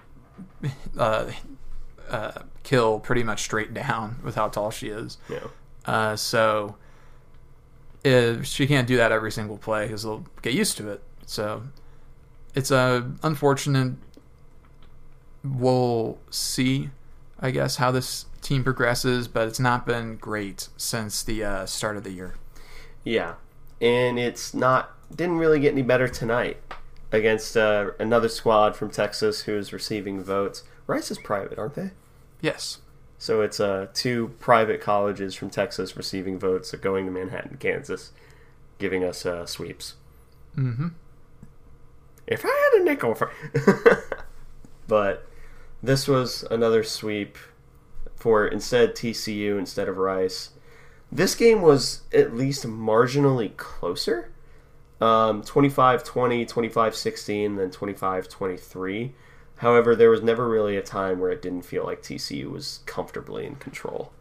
uh, 0.97 1.31
uh, 2.09 2.31
kill 2.63 2.99
pretty 2.99 3.23
much 3.23 3.41
straight 3.41 3.73
down 3.73 4.19
with 4.23 4.35
how 4.35 4.47
tall 4.47 4.71
she 4.71 4.89
is. 4.89 5.17
Yeah. 5.29 5.47
Uh, 5.85 6.15
so 6.15 6.75
if 8.03 8.45
she 8.45 8.67
can't 8.67 8.87
do 8.87 8.97
that 8.97 9.11
every 9.11 9.31
single 9.31 9.57
play 9.57 9.85
because 9.85 10.03
they'll 10.03 10.25
get 10.41 10.53
used 10.53 10.77
to 10.77 10.89
it. 10.89 11.01
So 11.25 11.63
it's 12.55 12.71
uh, 12.71 13.03
unfortunate. 13.23 13.95
We'll 15.43 16.17
see, 16.29 16.89
I 17.39 17.51
guess, 17.51 17.77
how 17.77 17.91
this 17.91 18.25
team 18.41 18.63
progresses, 18.63 19.27
but 19.27 19.47
it's 19.47 19.59
not 19.59 19.85
been 19.85 20.17
great 20.17 20.69
since 20.77 21.23
the 21.23 21.43
uh, 21.43 21.65
start 21.65 21.97
of 21.97 22.03
the 22.03 22.11
year. 22.11 22.35
Yeah, 23.03 23.35
and 23.81 24.19
it's 24.19 24.53
not 24.53 24.95
didn't 25.15 25.37
really 25.37 25.59
get 25.59 25.71
any 25.71 25.81
better 25.81 26.07
tonight 26.07 26.57
against 27.11 27.57
uh, 27.57 27.91
another 27.99 28.29
squad 28.29 28.75
from 28.75 28.91
Texas 28.91 29.41
who's 29.41 29.73
receiving 29.73 30.21
votes. 30.23 30.63
Rice 30.87 31.09
is 31.11 31.17
private, 31.17 31.57
aren't 31.57 31.75
they? 31.75 31.91
Yes. 32.41 32.79
So 33.19 33.41
it's 33.41 33.59
uh, 33.59 33.87
two 33.93 34.33
private 34.39 34.79
colleges 34.79 35.35
from 35.35 35.49
Texas 35.49 35.97
receiving 35.97 36.39
votes 36.39 36.71
going 36.71 37.05
to 37.05 37.11
Manhattan, 37.11 37.57
Kansas, 37.57 38.13
giving 38.77 39.03
us 39.03 39.25
uh, 39.25 39.45
sweeps. 39.45 39.95
Mm-hmm. 40.57 40.87
If 42.25 42.45
I 42.45 42.69
had 42.73 42.81
a 42.81 42.85
nickel 42.85 43.15
for, 43.15 43.29
but 44.87 45.27
this 45.83 46.07
was 46.07 46.43
another 46.49 46.81
sweep 46.81 47.37
for 48.15 48.47
instead 48.47 48.95
TCU 48.95 49.59
instead 49.59 49.89
of 49.89 49.97
Rice. 49.97 50.51
This 51.11 51.35
game 51.35 51.61
was 51.61 52.03
at 52.13 52.33
least 52.33 52.65
marginally 52.65 53.55
closer. 53.57 54.31
Um, 55.01 55.43
25-20, 55.43 56.47
25-16, 56.49 57.57
then 57.57 57.69
25-23. 57.69 59.11
However, 59.59 59.93
there 59.93 60.09
was 60.09 60.21
never 60.21 60.47
really 60.47 60.77
a 60.77 60.81
time 60.81 61.19
where 61.19 61.31
it 61.31 61.41
didn't 61.41 61.63
feel 61.63 61.83
like 61.83 62.01
TCU 62.01 62.49
was 62.49 62.79
comfortably 62.85 63.45
in 63.45 63.55
control, 63.55 64.13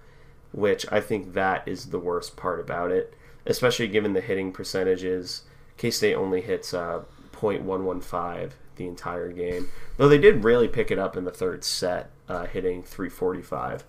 which 0.51 0.85
I 0.90 1.01
think 1.01 1.35
that 1.35 1.66
is 1.66 1.87
the 1.87 1.98
worst 2.01 2.37
part 2.37 2.59
about 2.59 2.90
it, 2.90 3.14
especially 3.46 3.87
given 3.87 4.14
the 4.14 4.20
hitting 4.20 4.51
percentages. 4.51 5.42
K 5.77 5.92
State 5.92 6.14
only 6.14 6.40
hits 6.40 6.74
uh, 6.74 7.03
.115 7.33 8.51
the 8.74 8.88
entire 8.88 9.31
game, 9.31 9.68
though 9.96 10.09
they 10.09 10.18
did 10.18 10.42
really 10.42 10.66
pick 10.66 10.90
it 10.90 10.98
up 10.98 11.16
in 11.16 11.24
the 11.24 11.31
third 11.31 11.62
set, 11.62 12.11
uh, 12.29 12.46
hitting 12.46 12.83
345. 12.83 13.85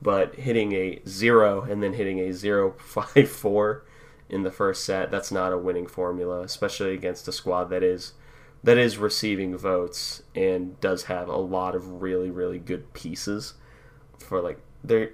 But 0.00 0.36
hitting 0.36 0.72
a 0.72 1.00
zero 1.08 1.62
and 1.62 1.82
then 1.82 1.94
hitting 1.94 2.20
a 2.20 2.32
054 2.32 3.84
in 4.28 4.42
the 4.44 4.50
first 4.52 4.84
set, 4.84 5.10
that's 5.10 5.32
not 5.32 5.52
a 5.52 5.58
winning 5.58 5.88
formula, 5.88 6.42
especially 6.42 6.94
against 6.94 7.26
a 7.26 7.32
squad 7.32 7.70
that 7.70 7.82
is 7.82 8.12
that 8.64 8.78
is 8.78 8.98
receiving 8.98 9.56
votes 9.56 10.22
and 10.34 10.80
does 10.80 11.04
have 11.04 11.28
a 11.28 11.36
lot 11.36 11.74
of 11.74 12.02
really 12.02 12.30
really 12.30 12.58
good 12.58 12.92
pieces 12.92 13.54
for 14.18 14.40
like 14.40 14.58
they're 14.84 15.10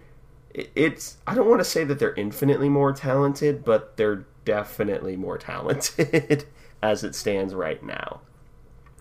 it's 0.54 1.18
I 1.26 1.34
don't 1.34 1.48
want 1.48 1.60
to 1.60 1.64
say 1.64 1.84
that 1.84 1.98
they're 1.98 2.14
infinitely 2.14 2.68
more 2.68 2.92
talented, 2.92 3.64
but 3.64 3.96
they're 3.96 4.26
definitely 4.44 5.16
more 5.16 5.38
talented 5.38 6.46
as 6.82 7.04
it 7.04 7.14
stands 7.14 7.54
right 7.54 7.82
now. 7.82 8.20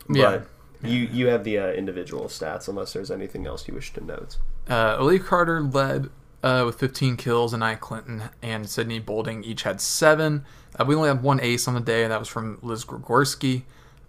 Yeah. 0.09 0.39
But 0.81 0.89
you 0.89 0.99
you 0.99 1.27
have 1.27 1.43
the 1.43 1.57
uh, 1.57 1.67
individual 1.71 2.25
stats 2.25 2.67
unless 2.67 2.93
there's 2.93 3.11
anything 3.11 3.47
else 3.47 3.67
you 3.67 3.73
wish 3.73 3.93
to 3.93 4.03
note. 4.03 4.37
Uh, 4.67 4.97
Aaliyah 4.97 5.25
Carter 5.25 5.61
led 5.61 6.09
uh, 6.43 6.63
with 6.65 6.77
15 6.79 7.17
kills, 7.17 7.53
and 7.53 7.63
I 7.63 7.75
Clinton 7.75 8.23
and 8.41 8.69
Sydney 8.69 8.99
Bolding 8.99 9.43
each 9.43 9.63
had 9.63 9.81
seven. 9.81 10.45
Uh, 10.77 10.85
we 10.85 10.95
only 10.95 11.07
had 11.07 11.23
one 11.23 11.39
ace 11.39 11.67
on 11.67 11.73
the 11.73 11.79
day, 11.79 12.03
and 12.03 12.11
that 12.11 12.19
was 12.19 12.27
from 12.27 12.59
Liz 12.61 12.85
Grigorski. 12.85 13.63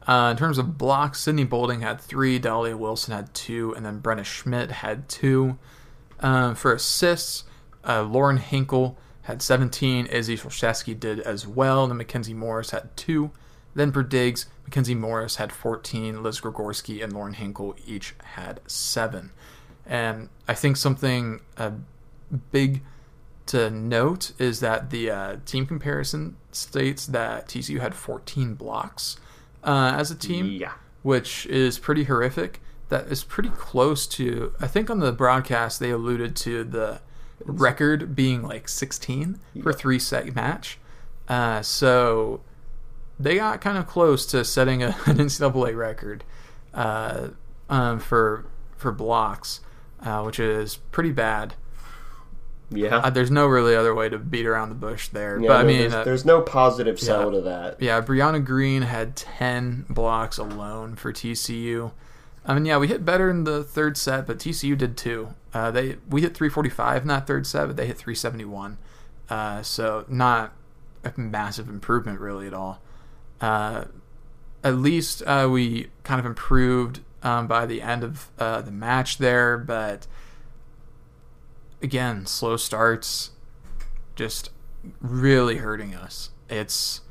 Uh, 0.08 0.30
in 0.30 0.38
terms 0.38 0.56
of 0.56 0.78
blocks, 0.78 1.20
Sydney 1.20 1.44
Bolding 1.44 1.82
had 1.82 2.00
three, 2.00 2.38
Dahlia 2.38 2.78
Wilson 2.78 3.14
had 3.14 3.34
two, 3.34 3.74
and 3.74 3.84
then 3.84 4.00
Brenna 4.00 4.24
Schmidt 4.24 4.70
had 4.70 5.06
two. 5.06 5.58
Uh, 6.18 6.54
for 6.54 6.72
assists, 6.72 7.44
uh, 7.86 8.02
Lauren 8.02 8.38
Hinkle 8.38 8.96
had 9.22 9.42
17, 9.42 10.06
Izzy 10.06 10.38
Szolszewski 10.38 10.98
did 10.98 11.20
as 11.20 11.46
well, 11.46 11.84
and 11.84 11.90
then 11.90 11.98
Mackenzie 11.98 12.32
Morris 12.32 12.70
had 12.70 12.96
two. 12.96 13.30
Then 13.74 13.92
for 13.92 14.02
digs, 14.02 14.46
Mackenzie 14.64 14.94
Morris 14.94 15.36
had 15.36 15.52
14, 15.52 16.22
Liz 16.22 16.40
Grigorski 16.40 17.04
and 17.04 17.12
Lauren 17.12 17.34
Hinkle 17.34 17.76
each 17.86 18.14
had 18.34 18.60
seven. 18.66 19.30
And 19.84 20.30
I 20.48 20.54
think 20.54 20.78
something 20.78 21.42
uh, 21.58 21.72
big 22.50 22.80
to 23.46 23.68
note 23.68 24.32
is 24.38 24.60
that 24.60 24.88
the 24.88 25.10
uh, 25.10 25.36
team 25.44 25.66
comparison 25.66 26.36
states 26.50 27.06
that 27.08 27.46
TCU 27.48 27.80
had 27.80 27.94
14 27.94 28.54
blocks 28.54 29.18
uh, 29.64 29.94
as 29.96 30.10
a 30.10 30.14
team, 30.14 30.46
Yeah. 30.46 30.72
which 31.02 31.46
is 31.46 31.78
pretty 31.78 32.04
horrific. 32.04 32.60
That 32.88 33.08
is 33.08 33.22
pretty 33.24 33.50
close 33.50 34.06
to. 34.08 34.54
I 34.60 34.66
think 34.66 34.88
on 34.90 35.00
the 35.00 35.12
broadcast 35.12 35.78
they 35.80 35.90
alluded 35.90 36.34
to 36.36 36.64
the 36.64 37.00
record 37.44 38.16
being 38.16 38.42
like 38.42 38.68
16 38.68 39.38
for 39.62 39.72
three 39.72 39.98
set 39.98 40.34
match. 40.34 40.78
Uh, 41.28 41.60
so 41.62 42.40
they 43.20 43.36
got 43.36 43.60
kind 43.60 43.76
of 43.76 43.86
close 43.86 44.24
to 44.26 44.44
setting 44.44 44.82
a, 44.82 44.86
an 45.06 45.18
NCAA 45.18 45.76
record 45.76 46.24
uh, 46.72 47.28
um, 47.68 47.98
for 48.00 48.46
for 48.76 48.92
blocks, 48.92 49.60
uh, 50.00 50.22
which 50.22 50.38
is 50.40 50.76
pretty 50.92 51.12
bad. 51.12 51.54
Yeah. 52.70 52.98
Uh, 52.98 53.10
there's 53.10 53.30
no 53.30 53.46
really 53.46 53.74
other 53.74 53.94
way 53.94 54.08
to 54.08 54.18
beat 54.18 54.46
around 54.46 54.68
the 54.68 54.74
bush 54.74 55.08
there. 55.08 55.40
yeah 55.40 55.48
but 55.48 55.56
I 55.56 55.62
mean, 55.64 55.78
there's, 55.78 55.94
uh, 55.94 56.04
there's 56.04 56.24
no 56.24 56.42
positive 56.42 57.00
sell 57.00 57.32
yeah. 57.32 57.38
to 57.38 57.40
that. 57.42 57.82
yeah, 57.82 58.00
Brianna 58.00 58.44
Green 58.44 58.82
had 58.82 59.16
10 59.16 59.86
blocks 59.88 60.36
alone 60.38 60.94
for 60.96 61.12
TCU. 61.12 61.92
I 62.44 62.54
mean, 62.54 62.64
yeah, 62.64 62.78
we 62.78 62.88
hit 62.88 63.04
better 63.04 63.30
in 63.30 63.44
the 63.44 63.62
third 63.62 63.96
set, 63.96 64.26
but 64.26 64.38
TCU 64.38 64.76
did 64.76 64.96
too. 64.96 65.34
Uh, 65.52 65.70
they 65.70 65.96
we 66.08 66.22
hit 66.22 66.34
345 66.34 67.02
in 67.02 67.08
that 67.08 67.26
third 67.26 67.46
set, 67.46 67.66
but 67.66 67.76
they 67.76 67.86
hit 67.86 67.96
371. 67.96 68.78
Uh, 69.28 69.62
so 69.62 70.04
not 70.08 70.52
a 71.04 71.12
massive 71.18 71.68
improvement 71.68 72.20
really 72.20 72.46
at 72.46 72.54
all. 72.54 72.80
Uh, 73.40 73.84
at 74.64 74.76
least 74.76 75.22
uh, 75.26 75.48
we 75.50 75.88
kind 76.02 76.18
of 76.18 76.26
improved 76.26 77.00
um, 77.22 77.46
by 77.46 77.66
the 77.66 77.82
end 77.82 78.02
of 78.04 78.30
uh, 78.38 78.60
the 78.60 78.70
match 78.70 79.18
there, 79.18 79.58
but 79.58 80.06
again, 81.82 82.26
slow 82.26 82.56
starts 82.56 83.30
just 84.16 84.50
really 85.00 85.56
hurting 85.56 85.94
us. 85.94 86.30
It's 86.48 87.02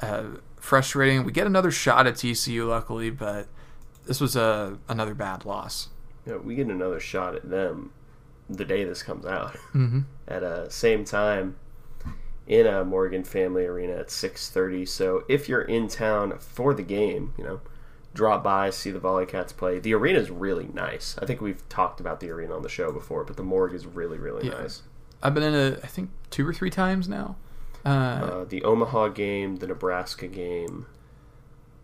uh, 0.00 0.24
frustrating. 0.56 1.24
We 1.24 1.32
get 1.32 1.46
another 1.46 1.70
shot 1.70 2.06
at 2.06 2.14
TCU, 2.14 2.68
luckily, 2.68 3.10
but 3.10 3.46
this 4.06 4.20
was 4.20 4.36
a 4.36 4.78
another 4.88 5.14
bad 5.14 5.44
loss. 5.44 5.88
You 6.24 6.32
know, 6.32 6.38
we 6.38 6.54
get 6.54 6.66
another 6.66 7.00
shot 7.00 7.34
at 7.34 7.48
them 7.48 7.92
the 8.48 8.64
day 8.64 8.84
this 8.84 9.02
comes 9.02 9.26
out. 9.26 9.56
Mm-hmm. 9.74 10.00
at 10.28 10.42
a 10.42 10.70
same 10.70 11.04
time 11.04 11.56
in 12.46 12.66
a 12.66 12.84
Morgan 12.84 13.24
Family 13.24 13.66
Arena 13.66 13.94
at 13.94 14.08
6:30. 14.08 14.88
So 14.88 15.24
if 15.28 15.48
you're 15.48 15.62
in 15.62 15.88
town 15.88 16.38
for 16.38 16.72
the 16.74 16.82
game, 16.82 17.34
you 17.36 17.44
know, 17.44 17.60
drop 18.16 18.42
by, 18.42 18.70
see 18.70 18.90
the 18.90 18.98
Volley 18.98 19.26
Cats 19.26 19.52
play. 19.52 19.78
The 19.78 19.94
arena 19.94 20.18
is 20.18 20.30
really 20.30 20.68
nice. 20.74 21.16
I 21.22 21.26
think 21.26 21.40
we've 21.40 21.66
talked 21.68 22.00
about 22.00 22.18
the 22.20 22.30
arena 22.30 22.56
on 22.56 22.62
the 22.62 22.68
show 22.68 22.90
before, 22.90 23.22
but 23.24 23.36
the 23.36 23.42
morgue 23.44 23.74
is 23.74 23.86
really 23.86 24.18
really 24.18 24.46
Yeah. 24.48 24.54
nice. 24.62 24.82
I've 25.22 25.34
been 25.34 25.42
in 25.44 25.54
it, 25.54 25.80
I 25.84 25.86
think, 25.86 26.10
two 26.30 26.46
or 26.46 26.52
three 26.52 26.70
times 26.70 27.08
now. 27.08 27.36
Uh, 27.84 27.88
Uh, 27.88 28.44
the 28.44 28.64
Omaha 28.64 29.08
game, 29.08 29.56
the 29.56 29.66
Nebraska 29.68 30.26
game. 30.26 30.86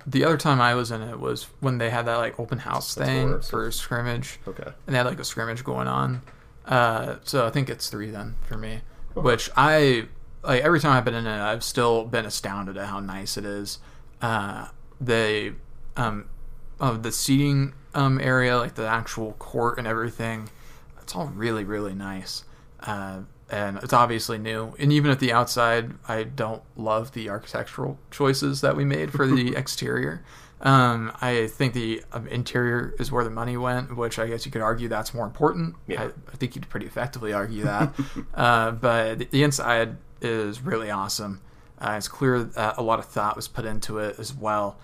the 0.05 0.25
other 0.25 0.37
time 0.37 0.61
I 0.61 0.75
was 0.75 0.91
in 0.91 1.01
it 1.01 1.21
was 1.21 1.45
when 1.61 1.79
they 1.79 1.89
had 1.91 2.07
that 2.07 2.17
like 2.17 2.41
open 2.41 2.59
house 2.59 2.93
That's 2.97 3.09
thing 3.09 3.41
for 3.41 3.71
scrimmage, 3.71 4.41
Okay. 4.49 4.73
and 4.87 4.95
they 4.95 4.97
had 4.99 5.07
like 5.07 5.21
a 5.21 5.25
scrimmage 5.25 5.63
going 5.63 5.87
on. 5.87 6.23
Uh, 6.67 7.17
so 7.23 7.47
I 7.47 7.51
think 7.51 7.71
it's 7.71 7.89
three 7.89 8.11
then 8.11 8.35
for 8.49 8.57
me. 8.57 8.81
Which 9.15 9.49
I 9.57 10.09
like 10.43 10.63
every 10.63 10.81
time 10.81 10.93
I've 10.97 11.05
been 11.05 11.15
in 11.15 11.27
it, 11.27 11.41
I've 11.41 11.63
still 11.63 12.05
been 12.05 12.27
astounded 12.27 12.77
at 12.77 12.87
how 12.89 12.99
nice 12.99 13.37
it 13.37 13.45
is. 13.45 13.79
Uh, 14.21 14.67
they 15.01 15.53
um, 15.97 16.29
of 16.81 17.03
the 17.03 17.13
seating 17.13 17.75
um 17.95 18.21
area, 18.21 18.57
like 18.57 18.75
the 18.75 18.87
actual 18.87 19.33
court 19.35 19.79
and 19.79 19.87
everything, 19.87 20.49
it's 21.01 21.15
all 21.15 21.27
really 21.27 21.65
really 21.65 21.95
nice. 21.95 22.45
Uh, 22.81 23.21
and 23.53 23.77
it's 23.83 23.93
obviously 23.93 24.39
new. 24.39 24.75
And 24.79 24.91
even 24.93 25.11
at 25.11 25.21
the 25.21 25.33
outside, 25.33 25.93
I 26.09 26.23
don't 26.23 26.63
love 26.75 27.13
the 27.13 27.29
architectural 27.29 27.99
choices 28.11 28.63
that 28.63 28.75
we 28.77 28.85
made 28.85 29.13
for 29.13 29.27
the 29.27 29.55
exterior. 29.57 30.25
Um, 30.63 31.13
I 31.21 31.49
think 31.49 31.75
the 31.75 32.03
um, 32.13 32.27
interior 32.29 32.95
is 32.99 33.13
where 33.13 33.25
the 33.25 33.31
money 33.31 33.57
went, 33.57 33.97
which 33.97 34.19
I 34.19 34.27
guess 34.27 34.47
you 34.47 34.53
could 34.53 34.63
argue 34.63 34.89
that's 34.89 35.13
more 35.13 35.27
important. 35.27 35.75
Yeah. 35.87 36.05
I, 36.05 36.07
I 36.07 36.37
think 36.37 36.55
you'd 36.55 36.69
pretty 36.69 36.87
effectively 36.87 37.33
argue 37.33 37.65
that. 37.65 37.93
uh, 38.35 38.71
but 38.71 39.19
the, 39.19 39.25
the 39.27 39.43
inside 39.43 39.97
is 40.23 40.63
really 40.63 40.91
awesome. 40.91 41.41
Uh, 41.79 41.95
it's 41.99 42.09
clear 42.09 42.43
that 42.43 42.79
a 42.79 42.83
lot 42.83 43.01
of 43.01 43.07
thought 43.07 43.35
was 43.37 43.49
put 43.49 43.65
into 43.65 43.99
it 43.99 44.19
as 44.19 44.33
well. 44.33 44.79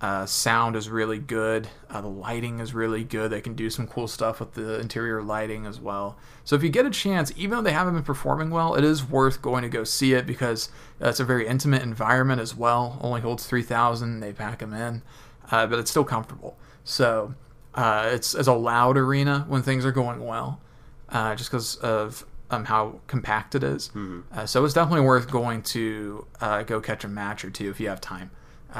Uh, 0.00 0.26
sound 0.26 0.76
is 0.76 0.90
really 0.90 1.18
good. 1.18 1.66
Uh, 1.88 2.00
the 2.02 2.08
lighting 2.08 2.58
is 2.58 2.74
really 2.74 3.04
good. 3.04 3.30
They 3.30 3.40
can 3.40 3.54
do 3.54 3.70
some 3.70 3.86
cool 3.86 4.06
stuff 4.06 4.38
with 4.38 4.52
the 4.52 4.78
interior 4.78 5.22
lighting 5.22 5.64
as 5.64 5.80
well. 5.80 6.18
So 6.44 6.56
if 6.56 6.62
you 6.62 6.68
get 6.68 6.84
a 6.84 6.90
chance, 6.90 7.32
even 7.36 7.56
though 7.56 7.62
they 7.62 7.72
haven't 7.72 7.94
been 7.94 8.02
performing 8.02 8.50
well, 8.50 8.74
it 8.74 8.84
is 8.84 9.08
worth 9.08 9.40
going 9.40 9.62
to 9.62 9.68
go 9.68 9.82
see 9.82 10.12
it 10.12 10.26
because 10.26 10.68
uh, 11.00 11.08
it's 11.08 11.20
a 11.20 11.24
very 11.24 11.46
intimate 11.46 11.82
environment 11.82 12.40
as 12.40 12.54
well. 12.54 12.98
Only 13.00 13.22
holds 13.22 13.46
three 13.46 13.62
thousand. 13.62 14.20
They 14.20 14.32
pack 14.34 14.58
them 14.58 14.74
in, 14.74 15.02
uh, 15.50 15.66
but 15.68 15.78
it's 15.78 15.90
still 15.90 16.04
comfortable. 16.04 16.58
So 16.82 17.34
uh, 17.74 18.10
it's 18.12 18.34
it's 18.34 18.48
a 18.48 18.52
loud 18.52 18.98
arena 18.98 19.46
when 19.48 19.62
things 19.62 19.86
are 19.86 19.92
going 19.92 20.22
well, 20.22 20.60
uh, 21.08 21.34
just 21.34 21.50
because 21.50 21.76
of 21.76 22.26
um, 22.50 22.66
how 22.66 23.00
compact 23.06 23.54
it 23.54 23.64
is. 23.64 23.90
Uh, 24.32 24.44
so 24.44 24.64
it's 24.64 24.74
definitely 24.74 25.06
worth 25.06 25.30
going 25.30 25.62
to 25.62 26.26
uh, 26.42 26.62
go 26.64 26.80
catch 26.80 27.04
a 27.04 27.08
match 27.08 27.42
or 27.44 27.50
two 27.50 27.70
if 27.70 27.80
you 27.80 27.88
have 27.88 28.02
time, 28.02 28.30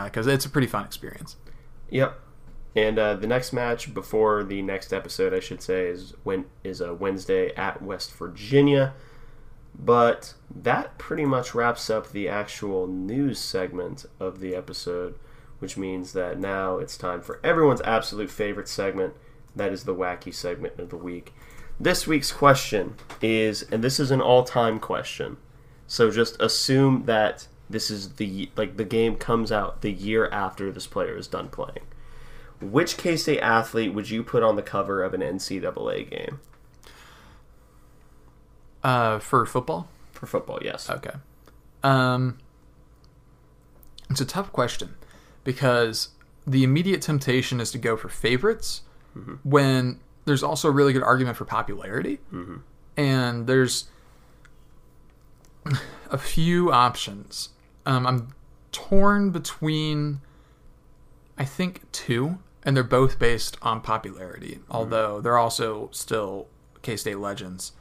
because 0.02 0.26
it's 0.26 0.44
a 0.44 0.50
pretty 0.50 0.66
fun 0.66 0.84
experience. 0.84 1.36
Yep. 1.90 2.20
And 2.76 2.98
uh, 2.98 3.14
the 3.14 3.28
next 3.28 3.52
match 3.52 3.94
before 3.94 4.42
the 4.42 4.60
next 4.60 4.92
episode, 4.92 5.32
I 5.32 5.40
should 5.40 5.62
say, 5.62 5.86
is 5.86 6.14
when 6.24 6.46
is 6.64 6.80
a 6.80 6.92
Wednesday 6.92 7.54
at 7.54 7.80
West 7.80 8.12
Virginia. 8.14 8.94
But 9.78 10.34
that 10.54 10.98
pretty 10.98 11.24
much 11.24 11.54
wraps 11.54 11.90
up 11.90 12.10
the 12.10 12.28
actual 12.28 12.86
news 12.86 13.38
segment 13.38 14.06
of 14.20 14.40
the 14.40 14.54
episode, 14.54 15.18
which 15.58 15.76
means 15.76 16.12
that 16.12 16.38
now 16.38 16.78
it's 16.78 16.96
time 16.96 17.20
for 17.20 17.40
everyone's 17.44 17.80
absolute 17.82 18.30
favorite 18.30 18.68
segment. 18.68 19.14
That 19.54 19.72
is 19.72 19.84
the 19.84 19.94
wacky 19.94 20.34
segment 20.34 20.78
of 20.78 20.90
the 20.90 20.96
week. 20.96 21.32
This 21.78 22.06
week's 22.06 22.32
question 22.32 22.94
is, 23.20 23.62
and 23.62 23.82
this 23.82 23.98
is 23.98 24.12
an 24.12 24.20
all-time 24.20 24.78
question, 24.78 25.38
so 25.88 26.10
just 26.10 26.40
assume 26.40 27.04
that 27.06 27.48
this 27.70 27.90
is 27.90 28.14
the 28.14 28.50
like 28.56 28.76
the 28.76 28.84
game 28.84 29.16
comes 29.16 29.50
out 29.52 29.80
the 29.82 29.90
year 29.92 30.28
after 30.28 30.70
this 30.70 30.86
player 30.86 31.16
is 31.16 31.26
done 31.26 31.48
playing. 31.48 31.80
Which 32.60 32.96
K 32.96 33.16
State 33.16 33.40
athlete 33.40 33.92
would 33.94 34.10
you 34.10 34.22
put 34.22 34.42
on 34.42 34.56
the 34.56 34.62
cover 34.62 35.02
of 35.02 35.12
an 35.14 35.20
NCAA 35.20 36.08
game 36.10 36.40
Uh, 38.82 39.18
for 39.18 39.44
football, 39.46 39.88
for 40.12 40.26
football? 40.26 40.58
Yes. 40.62 40.88
okay. 40.90 41.14
Um, 41.82 42.38
it's 44.08 44.20
a 44.20 44.24
tough 44.26 44.52
question 44.52 44.94
because 45.42 46.10
the 46.46 46.62
immediate 46.64 47.02
temptation 47.02 47.60
is 47.60 47.70
to 47.72 47.78
go 47.78 47.96
for 47.96 48.08
favorites, 48.08 48.82
when 49.42 50.00
there's 50.24 50.42
also 50.42 50.68
a 50.68 50.70
really 50.70 50.92
good 50.92 51.02
argument 51.02 51.36
for 51.36 51.44
popularity. 51.44 52.18
And 52.96 53.46
there's 53.46 53.86
a 56.10 56.18
few 56.18 56.70
options. 56.72 57.50
Um, 57.86 58.06
I'm 58.06 58.34
torn 58.72 59.30
between, 59.30 60.20
I 61.38 61.44
think, 61.44 61.90
two, 61.92 62.38
and 62.64 62.76
they're 62.76 62.82
both 62.82 63.18
based 63.18 63.56
on 63.62 63.80
popularity, 63.80 64.60
although 64.70 65.20
they're 65.20 65.38
also 65.38 65.90
still 65.92 66.46
K 66.82 66.96
State 66.96 67.18
legends. 67.18 67.72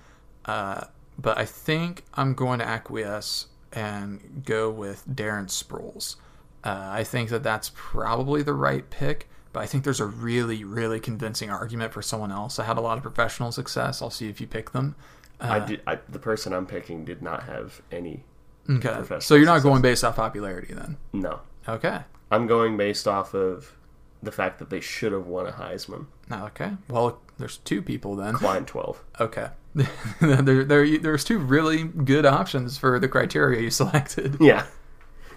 Uh, 0.45 0.85
but 1.17 1.37
I 1.37 1.45
think 1.45 2.03
I'm 2.15 2.33
going 2.33 2.59
to 2.59 2.65
acquiesce 2.65 3.47
and 3.71 4.43
go 4.45 4.69
with 4.69 5.07
Darren 5.07 5.47
Sproles. 5.47 6.17
Uh, 6.63 6.89
I 6.91 7.03
think 7.03 7.29
that 7.29 7.43
that's 7.43 7.71
probably 7.73 8.43
the 8.43 8.53
right 8.53 8.89
pick, 8.89 9.29
but 9.51 9.61
I 9.61 9.65
think 9.65 9.83
there's 9.83 9.99
a 9.99 10.05
really, 10.05 10.63
really 10.63 10.99
convincing 10.99 11.49
argument 11.49 11.93
for 11.93 12.01
someone 12.01 12.31
else. 12.31 12.59
I 12.59 12.65
had 12.65 12.77
a 12.77 12.81
lot 12.81 12.97
of 12.97 13.03
professional 13.03 13.51
success. 13.51 14.01
I'll 14.01 14.09
see 14.09 14.29
if 14.29 14.39
you 14.41 14.47
pick 14.47 14.71
them. 14.71 14.95
I 15.39 15.59
did. 15.59 15.81
I, 15.85 15.99
the 16.07 16.19
person 16.19 16.53
I'm 16.53 16.65
picking 16.65 17.03
did 17.03 17.21
not 17.21 17.43
have 17.43 17.81
any. 17.91 18.23
Okay. 18.69 19.19
So 19.19 19.35
you're 19.35 19.45
not 19.45 19.55
success. 19.55 19.63
going 19.63 19.81
based 19.81 20.03
off 20.03 20.15
popularity 20.15 20.73
then? 20.73 20.97
No, 21.11 21.41
Okay. 21.67 22.01
I'm 22.31 22.47
going 22.47 22.77
based 22.77 23.07
off 23.07 23.33
of 23.35 23.75
the 24.23 24.31
fact 24.31 24.57
that 24.59 24.69
they 24.69 24.79
should 24.79 25.11
have 25.11 25.27
won 25.27 25.45
a 25.45 25.51
Heisman. 25.51 26.05
Okay. 26.31 26.71
Well, 26.87 27.19
there's 27.37 27.57
two 27.57 27.81
people 27.81 28.15
then. 28.15 28.35
Line 28.37 28.65
twelve. 28.65 29.03
Okay. 29.19 29.49
there, 30.21 30.63
there, 30.63 30.97
there's 30.99 31.23
two 31.23 31.37
really 31.39 31.83
good 31.83 32.25
options 32.25 32.77
for 32.77 32.99
the 32.99 33.07
criteria 33.07 33.61
you 33.61 33.69
selected. 33.81 34.37
Yeah. 34.39 34.65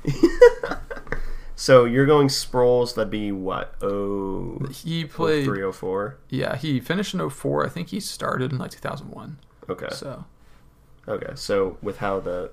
so 1.56 1.84
you're 1.84 2.06
going 2.06 2.28
Sproles. 2.28 2.94
That'd 2.94 3.10
be 3.10 3.32
what? 3.32 3.74
Oh, 3.82 4.58
He 4.70 5.04
played. 5.04 5.42
Oh 5.48 5.52
three 5.52 5.62
oh 5.62 5.72
four. 5.72 6.18
Yeah, 6.28 6.56
he 6.56 6.80
finished 6.80 7.14
in 7.14 7.28
04. 7.30 7.66
I 7.66 7.68
think 7.68 7.88
he 7.88 8.00
started 8.00 8.52
in 8.52 8.58
like 8.58 8.70
2001. 8.72 9.38
Okay. 9.68 9.88
So 9.90 10.24
Okay. 11.08 11.32
So 11.34 11.78
with 11.82 11.98
how 11.98 12.20
the 12.20 12.50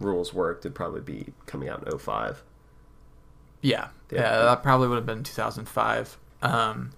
rules 0.00 0.32
worked, 0.34 0.64
it'd 0.64 0.74
probably 0.74 1.00
be 1.00 1.32
coming 1.46 1.68
out 1.68 1.86
in 1.86 1.98
05. 1.98 2.42
yeah, 3.62 3.88
Yeah. 4.10 4.20
yeah, 4.20 4.42
that 4.44 4.62
probably 4.62 4.88
would 4.88 4.96
have 4.96 5.06
been 5.06 5.22
2005. 5.22 6.18
Um, 6.42 6.90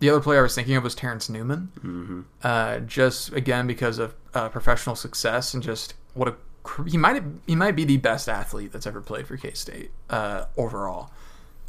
the 0.00 0.10
other 0.10 0.20
player 0.20 0.40
I 0.40 0.42
was 0.42 0.54
thinking 0.54 0.74
of 0.76 0.82
was 0.82 0.94
Terence 0.94 1.28
Newman. 1.28 1.70
Mm-hmm. 1.78 2.20
uh, 2.42 2.78
just 2.80 3.32
again 3.32 3.66
because 3.66 3.98
of 3.98 4.14
uh, 4.34 4.48
professional 4.48 4.96
success 4.96 5.54
and 5.54 5.62
just 5.62 5.94
what 6.14 6.28
a 6.28 6.34
he 6.86 6.96
might 6.98 7.22
he 7.46 7.54
might 7.56 7.76
be 7.76 7.84
the 7.84 7.96
best 7.96 8.28
athlete 8.28 8.72
that's 8.72 8.86
ever 8.86 9.00
played 9.00 9.26
for 9.26 9.36
K 9.36 9.52
State 9.52 9.90
uh, 10.10 10.46
overall. 10.56 11.10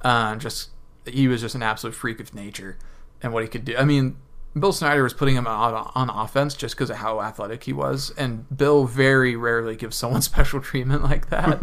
Uh, 0.01 0.35
just 0.37 0.69
he 1.05 1.27
was 1.27 1.41
just 1.41 1.55
an 1.55 1.63
absolute 1.63 1.93
freak 1.93 2.19
of 2.19 2.33
nature 2.33 2.77
and 3.21 3.33
what 3.33 3.43
he 3.43 3.49
could 3.49 3.65
do. 3.65 3.75
I 3.77 3.83
mean, 3.85 4.15
Bill 4.57 4.73
Snyder 4.73 5.03
was 5.03 5.13
putting 5.13 5.35
him 5.35 5.47
on, 5.47 5.91
on 5.95 6.09
offense 6.09 6.55
just 6.55 6.75
because 6.75 6.89
of 6.89 6.97
how 6.97 7.21
athletic 7.21 7.63
he 7.63 7.73
was, 7.73 8.11
and 8.17 8.45
Bill 8.55 8.85
very 8.85 9.35
rarely 9.35 9.75
gives 9.75 9.95
someone 9.95 10.21
special 10.31 10.59
treatment 10.59 11.03
like 11.03 11.29
that. 11.29 11.61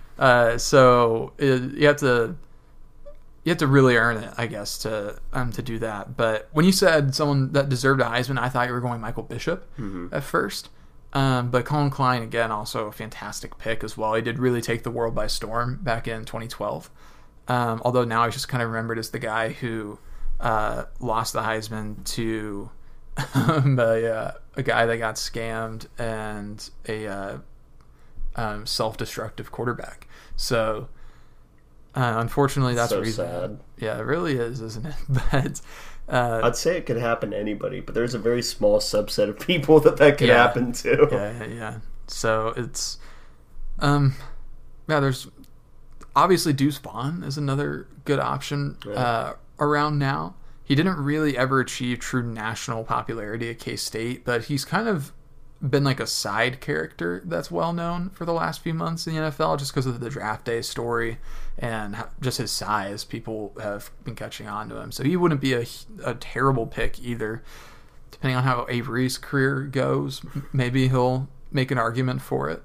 uh, 0.18 0.58
so 0.58 1.32
it, 1.38 1.74
you 1.74 1.86
have 1.86 1.96
to 1.98 2.36
you 3.42 3.50
have 3.50 3.58
to 3.58 3.66
really 3.66 3.96
earn 3.96 4.18
it, 4.18 4.32
I 4.36 4.46
guess, 4.46 4.78
to 4.78 5.18
um 5.32 5.50
to 5.52 5.62
do 5.62 5.78
that. 5.80 6.16
But 6.16 6.48
when 6.52 6.64
you 6.64 6.72
said 6.72 7.14
someone 7.14 7.52
that 7.52 7.68
deserved 7.68 8.00
a 8.00 8.04
Heisman, 8.04 8.38
I 8.38 8.48
thought 8.48 8.68
you 8.68 8.74
were 8.74 8.80
going 8.80 9.00
Michael 9.00 9.24
Bishop 9.24 9.68
at 10.12 10.22
first. 10.22 10.68
Um, 11.12 11.50
but 11.50 11.64
Collin 11.64 11.90
Klein 11.90 12.22
again, 12.22 12.52
also 12.52 12.86
a 12.86 12.92
fantastic 12.92 13.58
pick 13.58 13.82
as 13.82 13.96
well. 13.96 14.14
He 14.14 14.22
did 14.22 14.38
really 14.38 14.60
take 14.60 14.84
the 14.84 14.90
world 14.92 15.14
by 15.14 15.26
storm 15.26 15.80
back 15.82 16.06
in 16.06 16.24
2012. 16.24 16.88
Um, 17.48 17.82
although 17.84 18.04
now 18.04 18.26
he's 18.26 18.34
just 18.34 18.48
kind 18.48 18.62
of 18.62 18.68
remembered 18.68 18.98
as 18.98 19.10
the 19.10 19.18
guy 19.18 19.48
who 19.48 19.98
uh, 20.40 20.84
lost 21.00 21.32
the 21.34 21.40
Heisman 21.42 22.04
to 22.14 22.70
um, 23.34 23.78
a, 23.78 24.06
uh, 24.06 24.32
a 24.56 24.62
guy 24.62 24.86
that 24.86 24.96
got 24.98 25.16
scammed 25.16 25.86
and 25.98 26.68
a 26.88 27.06
uh, 27.06 27.38
um, 28.36 28.66
self-destructive 28.66 29.50
quarterback. 29.52 30.08
So 30.36 30.88
uh, 31.94 32.14
unfortunately, 32.18 32.74
that's 32.74 32.90
So 32.90 33.00
reason. 33.00 33.26
sad. 33.26 33.58
Yeah, 33.78 33.98
it 33.98 34.04
really 34.04 34.34
is, 34.36 34.60
isn't 34.60 34.86
it? 34.86 34.94
But 35.30 35.60
uh, 36.08 36.40
I'd 36.42 36.56
say 36.56 36.76
it 36.76 36.86
could 36.86 36.96
happen 36.96 37.30
to 37.32 37.38
anybody, 37.38 37.80
but 37.80 37.94
there's 37.94 38.14
a 38.14 38.18
very 38.18 38.42
small 38.42 38.80
subset 38.80 39.28
of 39.28 39.38
people 39.38 39.78
that 39.80 39.96
that 39.98 40.18
could 40.18 40.28
Yeah. 40.28 40.38
happen 40.38 40.72
to. 40.72 41.08
yeah, 41.12 41.38
yeah, 41.38 41.44
yeah. 41.54 41.78
So 42.08 42.52
it's, 42.56 42.98
um, 43.78 44.14
yeah. 44.88 44.98
There's 45.00 45.28
obviously 46.16 46.52
Deuce 46.52 46.78
Vaughn 46.78 47.22
is 47.22 47.38
another 47.38 47.86
good 48.04 48.18
option 48.18 48.76
uh, 48.96 49.34
around 49.60 49.98
now. 49.98 50.34
He 50.64 50.74
didn't 50.74 50.98
really 50.98 51.36
ever 51.36 51.60
achieve 51.60 51.98
true 51.98 52.22
national 52.22 52.84
popularity 52.84 53.50
at 53.50 53.58
K 53.58 53.76
State, 53.76 54.24
but 54.24 54.44
he's 54.44 54.64
kind 54.64 54.88
of 54.88 55.12
been 55.62 55.84
like 55.84 56.00
a 56.00 56.06
side 56.06 56.60
character 56.60 57.22
that's 57.26 57.50
well 57.50 57.72
known 57.72 58.08
for 58.10 58.24
the 58.24 58.32
last 58.32 58.62
few 58.62 58.72
months 58.72 59.06
in 59.06 59.14
the 59.14 59.20
NFL 59.20 59.58
just 59.58 59.72
because 59.72 59.84
of 59.86 60.00
the 60.00 60.08
draft 60.08 60.46
day 60.46 60.62
story 60.62 61.18
and 61.58 61.96
just 62.20 62.38
his 62.38 62.50
size. 62.50 63.04
People 63.04 63.52
have 63.60 63.90
been 64.04 64.14
catching 64.14 64.48
on 64.48 64.68
to 64.70 64.76
him, 64.78 64.90
so 64.90 65.04
he 65.04 65.16
wouldn't 65.16 65.40
be 65.40 65.52
a, 65.52 65.66
a 66.04 66.14
terrible 66.14 66.66
pick 66.66 66.98
either. 67.00 67.42
Depending 68.10 68.36
on 68.36 68.44
how 68.44 68.66
Avery's 68.68 69.18
career 69.18 69.62
goes, 69.62 70.22
maybe 70.52 70.88
he'll 70.88 71.28
make 71.52 71.70
an 71.70 71.78
argument 71.78 72.22
for 72.22 72.48
it. 72.48 72.62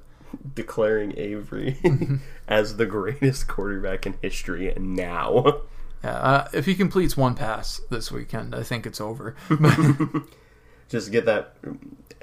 Declaring 0.54 1.14
Avery 1.18 1.78
mm-hmm. 1.84 2.18
as 2.48 2.78
the 2.78 2.86
greatest 2.86 3.48
quarterback 3.48 4.06
in 4.06 4.16
history 4.22 4.74
now. 4.78 5.62
Yeah, 6.04 6.12
uh, 6.16 6.48
if 6.54 6.66
he 6.66 6.76
completes 6.76 7.18
one 7.18 7.36
pass 7.36 7.82
this 7.90 8.12
weekend, 8.12 8.54
I 8.54 8.64
think 8.64 8.86
it's 8.86 9.02
over. 9.02 9.36
Just 10.90 11.12
get 11.12 11.26
that, 11.26 11.56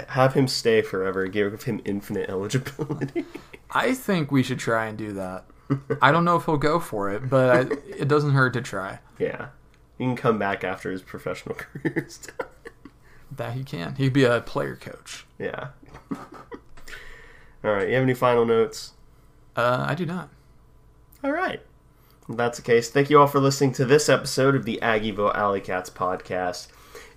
have 0.08 0.35
him 0.35 0.46
stay 0.46 0.82
forever, 0.82 1.26
give 1.26 1.64
him 1.64 1.80
infinite 1.85 2.30
eligibility. 2.30 3.24
I 3.72 3.94
think 3.94 4.30
we 4.30 4.42
should 4.44 4.61
try 4.61 4.87
and 4.87 4.96
do 4.96 5.12
that. 5.14 5.46
I 6.00 6.12
don't 6.12 6.24
know 6.24 6.37
if 6.37 6.44
he'll 6.44 6.58
go 6.58 6.78
for 6.78 7.11
it, 7.11 7.28
but 7.28 7.50
I, 7.50 7.61
it 7.98 8.06
doesn't 8.08 8.32
hurt 8.32 8.52
to 8.54 8.61
try. 8.62 9.00
yeah. 9.18 9.48
He 9.98 10.04
can 10.04 10.16
come 10.16 10.38
back 10.38 10.64
after 10.64 10.90
his 10.90 11.00
professional 11.02 11.54
career 11.54 12.04
is 12.08 12.18
done. 12.18 12.48
That 13.30 13.52
he 13.52 13.62
can. 13.62 13.94
He'd 13.96 14.12
be 14.12 14.24
a 14.24 14.40
player 14.40 14.74
coach. 14.74 15.26
Yeah. 15.38 15.68
All 16.11 17.70
right. 17.70 17.88
You 17.88 17.94
have 17.94 18.02
any 18.02 18.14
final 18.14 18.44
notes? 18.44 18.92
Uh, 19.54 19.85
I 19.88 19.94
do 19.94 20.04
not. 20.04 20.28
All 21.22 21.30
right. 21.30 21.61
That's 22.37 22.59
the 22.59 22.64
case, 22.64 22.90
thank 22.90 23.11
you 23.11 23.18
all 23.21 23.27
for 23.27 23.40
listening 23.40 23.73
to 23.75 23.85
this 23.85 24.09
episode 24.09 24.55
of 24.55 24.64
the 24.64 24.79
Aggieville 24.83 25.35
Alley 25.35 25.61
Cats 25.61 25.90
podcast. 25.90 26.68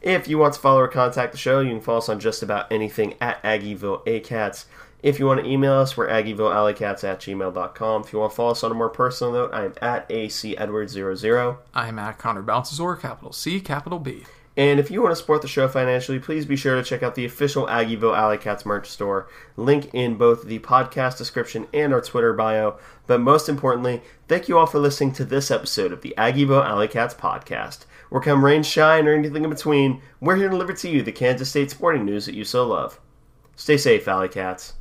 If 0.01 0.27
you 0.27 0.37
want 0.37 0.53
to 0.55 0.59
follow 0.59 0.81
or 0.81 0.87
contact 0.87 1.31
the 1.31 1.37
show, 1.37 1.61
you 1.61 1.69
can 1.69 1.81
follow 1.81 1.99
us 1.99 2.09
on 2.09 2.19
just 2.19 2.43
about 2.43 2.71
anything 2.71 3.15
at 3.21 3.41
Aggieville 3.43 4.05
ACats. 4.05 4.65
If 5.01 5.19
you 5.19 5.25
want 5.25 5.39
to 5.41 5.49
email 5.49 5.73
us, 5.73 5.95
we're 5.95 6.07
AggievilleAlleyCats 6.07 7.03
at 7.03 7.19
gmail.com. 7.19 8.01
If 8.01 8.11
you 8.11 8.19
want 8.19 8.31
to 8.31 8.35
follow 8.35 8.51
us 8.51 8.63
on 8.63 8.71
a 8.71 8.75
more 8.75 8.89
personal 8.89 9.33
note, 9.33 9.53
I 9.53 9.65
am 9.65 9.73
at 9.81 10.09
ACEdwards00. 10.09 11.57
I'm 11.73 11.99
at 11.99 12.17
Connor 12.17 12.41
Baltazar, 12.41 12.95
capital 12.95 13.31
C, 13.31 13.59
capital 13.59 13.99
B. 13.99 14.25
And 14.57 14.79
if 14.79 14.89
you 14.89 15.01
want 15.01 15.11
to 15.11 15.17
support 15.17 15.41
the 15.41 15.49
show 15.49 15.67
financially, 15.67 16.17
please 16.17 16.45
be 16.45 16.55
sure 16.55 16.75
to 16.75 16.83
check 16.83 17.03
out 17.03 17.15
the 17.15 17.25
official 17.25 17.67
Aggieville 17.67 18.17
Alley 18.17 18.37
Cats 18.37 18.65
merch 18.65 18.87
store. 18.87 19.27
Link 19.57 19.89
in 19.93 20.15
both 20.15 20.45
the 20.45 20.59
podcast 20.59 21.17
description 21.17 21.67
and 21.73 21.93
our 21.93 21.99
Twitter 21.99 22.31
bio. 22.31 22.77
But 23.05 23.19
most 23.19 23.49
importantly, 23.49 24.01
thank 24.29 24.47
you 24.47 24.57
all 24.57 24.65
for 24.65 24.79
listening 24.79 25.11
to 25.13 25.25
this 25.25 25.51
episode 25.51 25.91
of 25.91 26.01
the 26.01 26.13
Aggieville 26.17 26.65
Alley 26.65 26.87
Cats 26.87 27.13
podcast. 27.13 27.85
Where 28.09 28.21
come 28.21 28.45
rain, 28.45 28.63
shine, 28.63 29.07
or 29.07 29.13
anything 29.13 29.43
in 29.43 29.49
between, 29.49 30.01
we're 30.21 30.37
here 30.37 30.45
to 30.45 30.51
deliver 30.51 30.73
to 30.73 30.89
you 30.89 31.01
the 31.01 31.11
Kansas 31.11 31.49
State 31.49 31.71
sporting 31.71 32.05
news 32.05 32.25
that 32.25 32.35
you 32.35 32.45
so 32.45 32.65
love. 32.65 33.01
Stay 33.57 33.75
safe, 33.75 34.07
Alley 34.07 34.29
Cats. 34.29 34.73